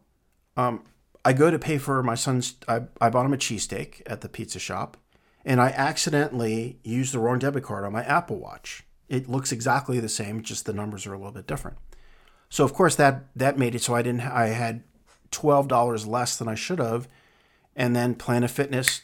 um, 0.58 0.84
I 1.24 1.34
go 1.34 1.52
to 1.52 1.60
pay 1.60 1.78
for 1.78 2.02
my 2.02 2.16
son's, 2.16 2.56
I, 2.68 2.82
I 3.00 3.10
bought 3.10 3.26
him 3.26 3.34
a 3.34 3.38
cheesesteak 3.38 4.02
at 4.08 4.22
the 4.22 4.30
pizza 4.30 4.58
shop, 4.58 4.98
and 5.48 5.62
I 5.62 5.70
accidentally 5.70 6.78
used 6.84 7.14
the 7.14 7.20
wrong 7.20 7.40
debit 7.40 7.64
card 7.64 7.86
on 7.86 7.94
my 7.94 8.04
Apple 8.04 8.38
Watch. 8.38 8.84
It 9.08 9.30
looks 9.30 9.54
exactly 9.54 9.98
the 10.02 10.10
same, 10.10 10.44
just 10.44 10.66
the 10.66 10.74
numbers 10.74 11.08
are 11.08 11.14
a 11.14 11.18
little 11.18 11.32
bit 11.32 11.48
different. 11.48 11.78
So 12.50 12.66
of 12.66 12.74
course 12.74 12.96
that 12.96 13.28
that 13.34 13.58
made 13.58 13.74
it 13.74 13.82
so 13.82 13.96
I 13.96 14.02
didn't 14.02 14.22
I 14.22 14.48
had 14.48 14.84
twelve 15.32 15.70
dollars 15.70 16.06
less 16.06 16.38
than 16.38 16.50
I 16.50 16.56
should 16.56 16.80
have, 16.80 17.08
and 17.78 17.96
then 17.96 18.14
Planet 18.14 18.52
Fitness 18.52 19.02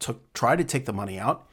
took 0.00 0.32
tried 0.32 0.56
to 0.56 0.64
take 0.64 0.84
the 0.84 0.92
money 0.92 1.18
out, 1.18 1.46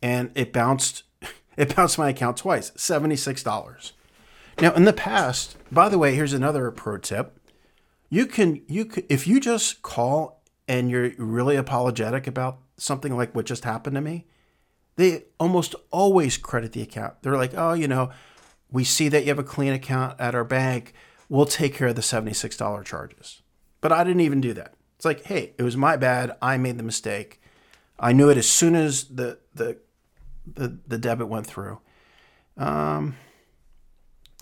and 0.00 0.30
it 0.34 0.54
bounced 0.54 1.02
it 1.58 1.76
bounced 1.76 1.98
my 1.98 2.08
account 2.08 2.38
twice 2.38 2.72
seventy 2.74 3.16
six 3.16 3.42
dollars. 3.42 3.92
Now 4.58 4.72
in 4.72 4.84
the 4.84 4.94
past, 4.94 5.56
by 5.70 5.90
the 5.90 5.98
way, 5.98 6.14
here's 6.14 6.32
another 6.32 6.70
pro 6.70 6.96
tip: 6.96 7.38
you 8.08 8.24
can 8.24 8.62
you 8.68 8.86
can, 8.86 9.04
if 9.10 9.26
you 9.26 9.38
just 9.38 9.82
call 9.82 10.42
and 10.66 10.90
you're 10.90 11.12
really 11.18 11.56
apologetic 11.56 12.26
about 12.26 12.61
something 12.76 13.16
like 13.16 13.34
what 13.34 13.46
just 13.46 13.64
happened 13.64 13.94
to 13.94 14.00
me, 14.00 14.26
they 14.96 15.24
almost 15.38 15.74
always 15.90 16.36
credit 16.36 16.72
the 16.72 16.82
account. 16.82 17.22
They're 17.22 17.36
like, 17.36 17.54
oh, 17.56 17.72
you 17.74 17.88
know 17.88 18.10
we 18.72 18.84
see 18.84 19.08
that 19.08 19.22
you 19.22 19.28
have 19.28 19.38
a 19.38 19.44
clean 19.44 19.72
account 19.72 20.18
at 20.18 20.34
our 20.34 20.44
bank. 20.44 20.94
We'll 21.28 21.46
take 21.46 21.74
care 21.74 21.88
of 21.88 21.94
the 21.94 22.02
$76 22.02 22.84
charges. 22.84 23.42
But 23.80 23.92
I 23.92 24.02
didn't 24.02 24.22
even 24.22 24.40
do 24.40 24.54
that. 24.54 24.74
It's 24.96 25.04
like, 25.04 25.24
hey, 25.26 25.52
it 25.58 25.62
was 25.62 25.76
my 25.76 25.96
bad. 25.96 26.36
I 26.40 26.56
made 26.56 26.78
the 26.78 26.82
mistake. 26.82 27.40
I 28.00 28.12
knew 28.12 28.30
it 28.30 28.38
as 28.38 28.48
soon 28.48 28.74
as 28.74 29.04
the 29.04 29.38
the 29.54 29.78
the, 30.44 30.76
the 30.88 30.98
debit 30.98 31.28
went 31.28 31.46
through. 31.46 31.78
Um, 32.56 33.16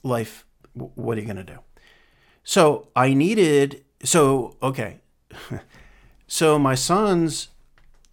life, 0.03 0.47
what 0.73 1.19
are 1.19 1.21
you 1.21 1.27
gonna 1.27 1.45
do? 1.45 1.59
So 2.43 2.89
I 2.95 3.13
needed. 3.15 3.85
So 4.05 4.57
okay. 4.63 5.01
so 6.27 6.59
my 6.59 6.75
son's 6.75 7.49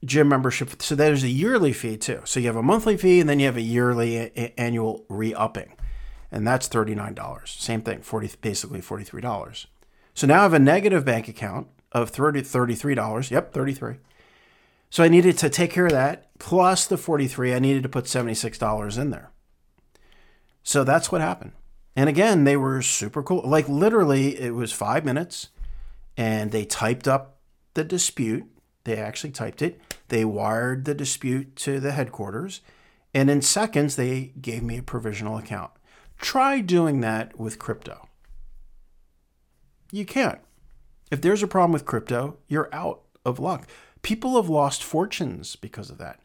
gym 0.05 0.29
membership. 0.29 0.81
So 0.81 0.95
there's 0.95 1.23
a 1.23 1.29
yearly 1.29 1.73
fee 1.73 1.97
too. 1.97 2.21
So 2.25 2.39
you 2.39 2.47
have 2.47 2.55
a 2.55 2.63
monthly 2.63 2.97
fee 2.97 3.19
and 3.19 3.29
then 3.29 3.39
you 3.39 3.45
have 3.47 3.57
a 3.57 3.62
yearly 3.62 4.17
a- 4.17 4.60
annual 4.60 5.05
re-upping 5.10 5.73
and 6.31 6.45
that's 6.45 6.67
$39. 6.67 7.47
Same 7.47 7.81
thing, 7.81 8.01
40 8.01 8.31
basically 8.41 8.81
$43. 8.81 9.65
So 10.13 10.27
now 10.27 10.39
I 10.39 10.43
have 10.43 10.53
a 10.53 10.60
negative 10.60 11.05
bank 11.05 11.27
account 11.27 11.67
of 11.91 12.10
30 12.10 12.41
$33. 12.41 13.31
Yep, 13.31 13.53
33. 13.53 13.95
So 14.89 15.03
I 15.03 15.07
needed 15.07 15.38
to 15.39 15.49
take 15.49 15.71
care 15.71 15.86
of 15.86 15.91
that 15.91 16.29
plus 16.39 16.86
the 16.86 16.97
43, 16.97 17.53
I 17.53 17.60
needed 17.60 17.83
to 17.83 17.89
put 17.89 18.05
$76 18.05 18.97
in 18.97 19.10
there. 19.10 19.31
So 20.63 20.83
that's 20.83 21.12
what 21.12 21.21
happened. 21.21 21.53
And 21.95 22.10
again, 22.10 22.43
they 22.43 22.57
were 22.57 22.81
super 22.81 23.23
cool. 23.23 23.41
Like 23.47 23.67
literally 23.67 24.39
it 24.39 24.53
was 24.53 24.71
5 24.71 25.03
minutes 25.03 25.49
and 26.15 26.51
they 26.51 26.65
typed 26.65 27.07
up 27.07 27.38
the 27.73 27.83
dispute. 27.83 28.45
They 28.88 28.95
actually 28.95 29.32
typed 29.32 29.62
it. 29.62 29.82
They 30.08 30.23
wired 30.23 30.86
the 30.86 30.93
dispute 30.93 31.58
to 31.58 31.82
the 31.82 31.91
headquarters 31.91 32.62
and 33.13 33.30
in 33.30 33.41
seconds 33.41 33.97
they 33.97 34.32
gave 34.39 34.63
me 34.63 34.78
a 34.78 34.82
provisional 34.82 35.38
account. 35.38 35.71
Try 36.19 36.62
doing 36.62 37.02
that 37.02 37.38
with 37.38 37.60
crypto. 37.60 38.08
You 39.91 40.06
can't. 40.06 40.39
If 41.12 41.19
there's 41.19 41.43
a 41.43 41.47
problem 41.47 41.73
with 41.73 41.84
crypto, 41.84 42.38
you're 42.47 42.73
out 42.73 43.02
of 43.26 43.39
luck. 43.39 43.67
People 44.04 44.38
have 44.38 44.47
lost 44.47 44.86
fortunes 44.86 45.58
because 45.58 45.89
of 45.89 45.97
that. 45.97 46.21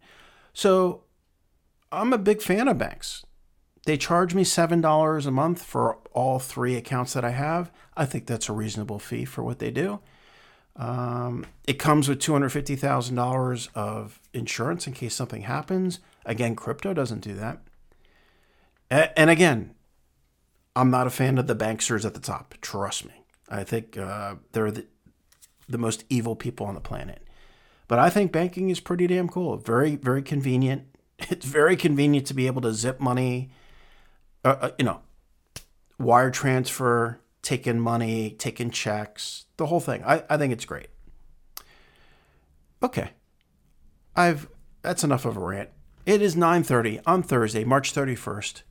So 0.53 1.03
I'm 1.91 2.13
a 2.13 2.19
big 2.19 2.41
fan 2.41 2.69
of 2.69 2.79
banks. 2.79 3.27
They 3.87 3.97
charge 3.97 4.37
me 4.37 4.45
$7 4.45 5.27
a 5.27 5.31
month 5.33 5.65
for 5.65 5.99
all 6.13 6.39
three 6.39 6.77
accounts 6.77 7.13
that 7.15 7.25
I 7.25 7.31
have. 7.31 7.73
I 7.97 8.07
think 8.07 8.27
that's 8.27 8.49
a 8.49 8.53
reasonable 8.53 9.01
fee 9.01 9.25
for 9.25 9.43
what 9.43 9.59
they 9.59 9.73
do. 9.73 9.99
Um, 10.77 11.47
it 11.67 11.75
comes 11.75 12.09
with 12.09 12.19
$250,000 12.19 13.69
of 13.75 14.21
insurance 14.33 14.87
in 14.87 14.93
case 14.95 15.15
something 15.15 15.43
happens. 15.43 16.01
Again, 16.25 16.57
crypto 16.57 16.95
doesn't 16.95 17.21
do 17.21 17.35
that. 17.35 17.61
And 18.91 19.31
again, 19.31 19.75
I'm 20.77 20.91
not 20.91 21.07
a 21.07 21.11
fan 21.11 21.39
of 21.39 21.47
the 21.47 21.57
banksters 21.57 22.05
at 22.05 22.15
the 22.15 22.21
top. 22.21 22.55
Trust 22.61 23.07
me. 23.07 23.25
I 23.49 23.65
think 23.65 23.97
uh, 23.97 24.37
they're 24.53 24.71
the, 24.71 24.87
the 25.69 25.79
most 25.79 26.05
evil 26.09 26.37
people 26.37 26.67
on 26.67 26.75
the 26.75 26.81
planet. 26.81 27.23
But 27.89 27.99
I 27.99 28.11
think 28.11 28.33
banking 28.33 28.71
is 28.71 28.81
pretty 28.81 29.07
damn 29.07 29.29
cool. 29.29 29.57
Very, 29.57 29.97
very 29.97 30.23
convenient. 30.23 30.87
It's 31.31 31.47
very 31.47 31.77
convenient 31.77 32.27
to 32.27 32.35
be 32.35 32.49
able 32.49 32.63
to 32.63 32.73
zip 32.73 32.99
money, 32.99 33.51
uh, 34.45 34.57
uh, 34.61 34.71
you 34.77 34.85
know, 34.85 35.03
wire 35.97 36.33
transfer, 36.33 37.21
take 37.43 37.67
in 37.67 37.81
money, 37.81 38.31
taking 38.39 38.71
checks, 38.71 39.47
the 39.57 39.67
whole 39.67 39.81
thing. 39.81 40.03
I, 40.05 40.25
I 40.31 40.37
think 40.37 40.53
it's 40.53 40.65
great. 40.65 40.89
Okay. 42.83 43.11
I've 44.15 44.49
that's 44.83 45.05
enough 45.05 45.25
of 45.25 45.37
a 45.37 45.41
rant. 45.41 45.71
It 46.07 46.23
is 46.23 46.35
9:30 46.35 47.01
on 47.07 47.23
Thursday, 47.23 47.65
March 47.65 47.95
31st 47.95 48.63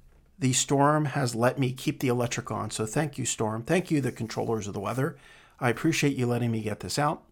the 0.42 0.54
storm 0.54 1.06
has 1.06 1.36
let 1.36 1.60
me 1.60 1.72
keep 1.72 2.00
the 2.00 2.08
electric 2.08 2.50
on. 2.52 2.72
So 2.72 2.88
thank 2.88 3.20
you, 3.20 3.26
storm. 3.26 3.62
Thank 3.62 3.92
you, 3.92 4.02
the 4.02 4.12
controllers 4.12 4.68
of 4.68 4.74
the 4.74 4.80
weather. 4.80 5.16
I 5.60 5.70
appreciate 5.70 6.18
you 6.18 6.26
letting 6.26 6.52
me 6.52 6.62
get 6.62 6.80
this 6.80 6.98
out. 6.98 7.24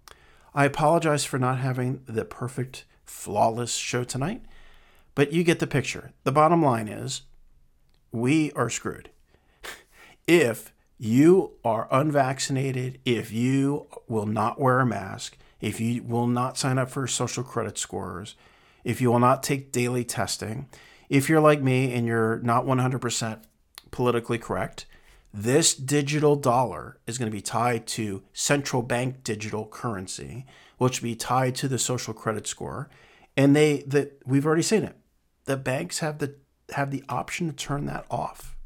I 0.53 0.65
apologize 0.65 1.25
for 1.25 1.39
not 1.39 1.57
having 1.57 2.03
the 2.07 2.23
perfect, 2.23 2.85
flawless 3.05 3.73
show 3.73 4.03
tonight, 4.03 4.43
but 5.15 5.33
you 5.33 5.43
get 5.43 5.57
the 5.57 5.65
picture. 5.65 6.11
The 6.23 6.31
bottom 6.31 6.63
line 6.63 6.87
is 6.87 7.23
we 8.11 8.51
are 8.51 8.69
screwed. 8.69 9.09
if 10.27 10.71
you 10.99 11.53
are 11.63 11.87
unvaccinated, 11.91 12.99
if 13.05 13.31
you 13.31 13.87
will 14.07 14.25
not 14.25 14.59
wear 14.59 14.81
a 14.81 14.85
mask, 14.85 15.37
if 15.61 15.79
you 15.79 16.03
will 16.03 16.27
not 16.27 16.57
sign 16.57 16.77
up 16.77 16.89
for 16.89 17.07
social 17.07 17.43
credit 17.43 17.77
scores, 17.77 18.35
if 18.83 18.99
you 18.99 19.09
will 19.09 19.19
not 19.19 19.41
take 19.41 19.71
daily 19.71 20.03
testing, 20.03 20.67
if 21.07 21.29
you're 21.29 21.39
like 21.39 21.61
me 21.61 21.93
and 21.93 22.05
you're 22.05 22.39
not 22.39 22.65
100% 22.65 23.39
politically 23.91 24.37
correct, 24.37 24.85
this 25.33 25.73
digital 25.73 26.35
dollar 26.35 26.97
is 27.07 27.17
going 27.17 27.31
to 27.31 27.35
be 27.35 27.41
tied 27.41 27.87
to 27.87 28.23
central 28.33 28.81
bank 28.81 29.23
digital 29.23 29.65
currency, 29.65 30.45
which 30.77 31.01
will 31.01 31.09
be 31.09 31.15
tied 31.15 31.55
to 31.55 31.67
the 31.67 31.79
social 31.79 32.13
credit 32.13 32.45
score. 32.45 32.89
And 33.37 33.55
they 33.55 33.83
that 33.87 34.21
we've 34.25 34.45
already 34.45 34.63
seen 34.63 34.83
it. 34.83 34.97
The 35.45 35.55
banks 35.55 35.99
have 35.99 36.17
the 36.17 36.35
have 36.71 36.91
the 36.91 37.03
option 37.07 37.47
to 37.47 37.53
turn 37.53 37.85
that 37.85 38.05
off. 38.09 38.57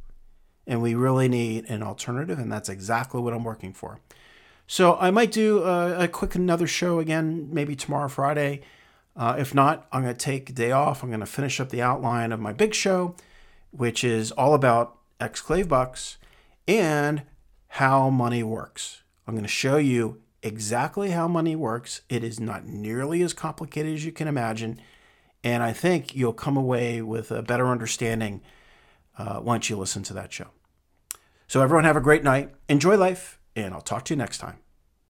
And 0.65 0.81
we 0.81 0.95
really 0.95 1.27
need 1.27 1.65
an 1.69 1.83
alternative, 1.83 2.39
and 2.39 2.51
that's 2.51 2.69
exactly 2.69 3.19
what 3.19 3.33
I'm 3.33 3.43
working 3.43 3.73
for. 3.73 3.99
So 4.65 4.95
I 4.95 5.11
might 5.11 5.31
do 5.31 5.63
a, 5.63 6.03
a 6.03 6.07
quick 6.07 6.35
another 6.35 6.67
show 6.67 6.99
again, 6.99 7.49
maybe 7.51 7.75
tomorrow, 7.75 8.07
Friday 8.07 8.61
uh, 9.15 9.35
if 9.37 9.53
not, 9.53 9.87
I'm 9.91 10.03
going 10.03 10.15
to 10.15 10.19
take 10.19 10.49
a 10.49 10.53
day 10.53 10.71
off. 10.71 11.03
I'm 11.03 11.09
going 11.09 11.19
to 11.19 11.25
finish 11.25 11.59
up 11.59 11.69
the 11.69 11.81
outline 11.81 12.31
of 12.31 12.39
my 12.39 12.53
big 12.53 12.73
show, 12.73 13.15
which 13.71 14.03
is 14.03 14.31
all 14.31 14.53
about 14.53 14.97
exclave 15.19 15.67
bucks 15.67 16.17
and 16.67 17.23
how 17.67 18.09
money 18.09 18.43
works. 18.43 19.03
I'm 19.27 19.35
going 19.35 19.43
to 19.43 19.49
show 19.49 19.77
you 19.77 20.21
exactly 20.41 21.11
how 21.11 21.27
money 21.27 21.55
works. 21.55 22.01
It 22.09 22.23
is 22.23 22.39
not 22.39 22.65
nearly 22.65 23.21
as 23.21 23.33
complicated 23.33 23.93
as 23.93 24.05
you 24.05 24.11
can 24.11 24.27
imagine. 24.27 24.79
And 25.43 25.61
I 25.61 25.73
think 25.73 26.15
you'll 26.15 26.33
come 26.33 26.57
away 26.57 27.01
with 27.01 27.31
a 27.31 27.43
better 27.43 27.67
understanding 27.67 28.41
uh, 29.17 29.39
once 29.43 29.69
you 29.69 29.77
listen 29.77 30.01
to 30.03 30.13
that 30.13 30.33
show. 30.33 30.47
So, 31.47 31.61
everyone, 31.61 31.83
have 31.85 31.97
a 31.97 32.01
great 32.01 32.23
night. 32.23 32.51
Enjoy 32.69 32.97
life, 32.97 33.39
and 33.55 33.73
I'll 33.73 33.81
talk 33.81 34.05
to 34.05 34.13
you 34.13 34.17
next 34.17 34.39
time. 34.39 34.62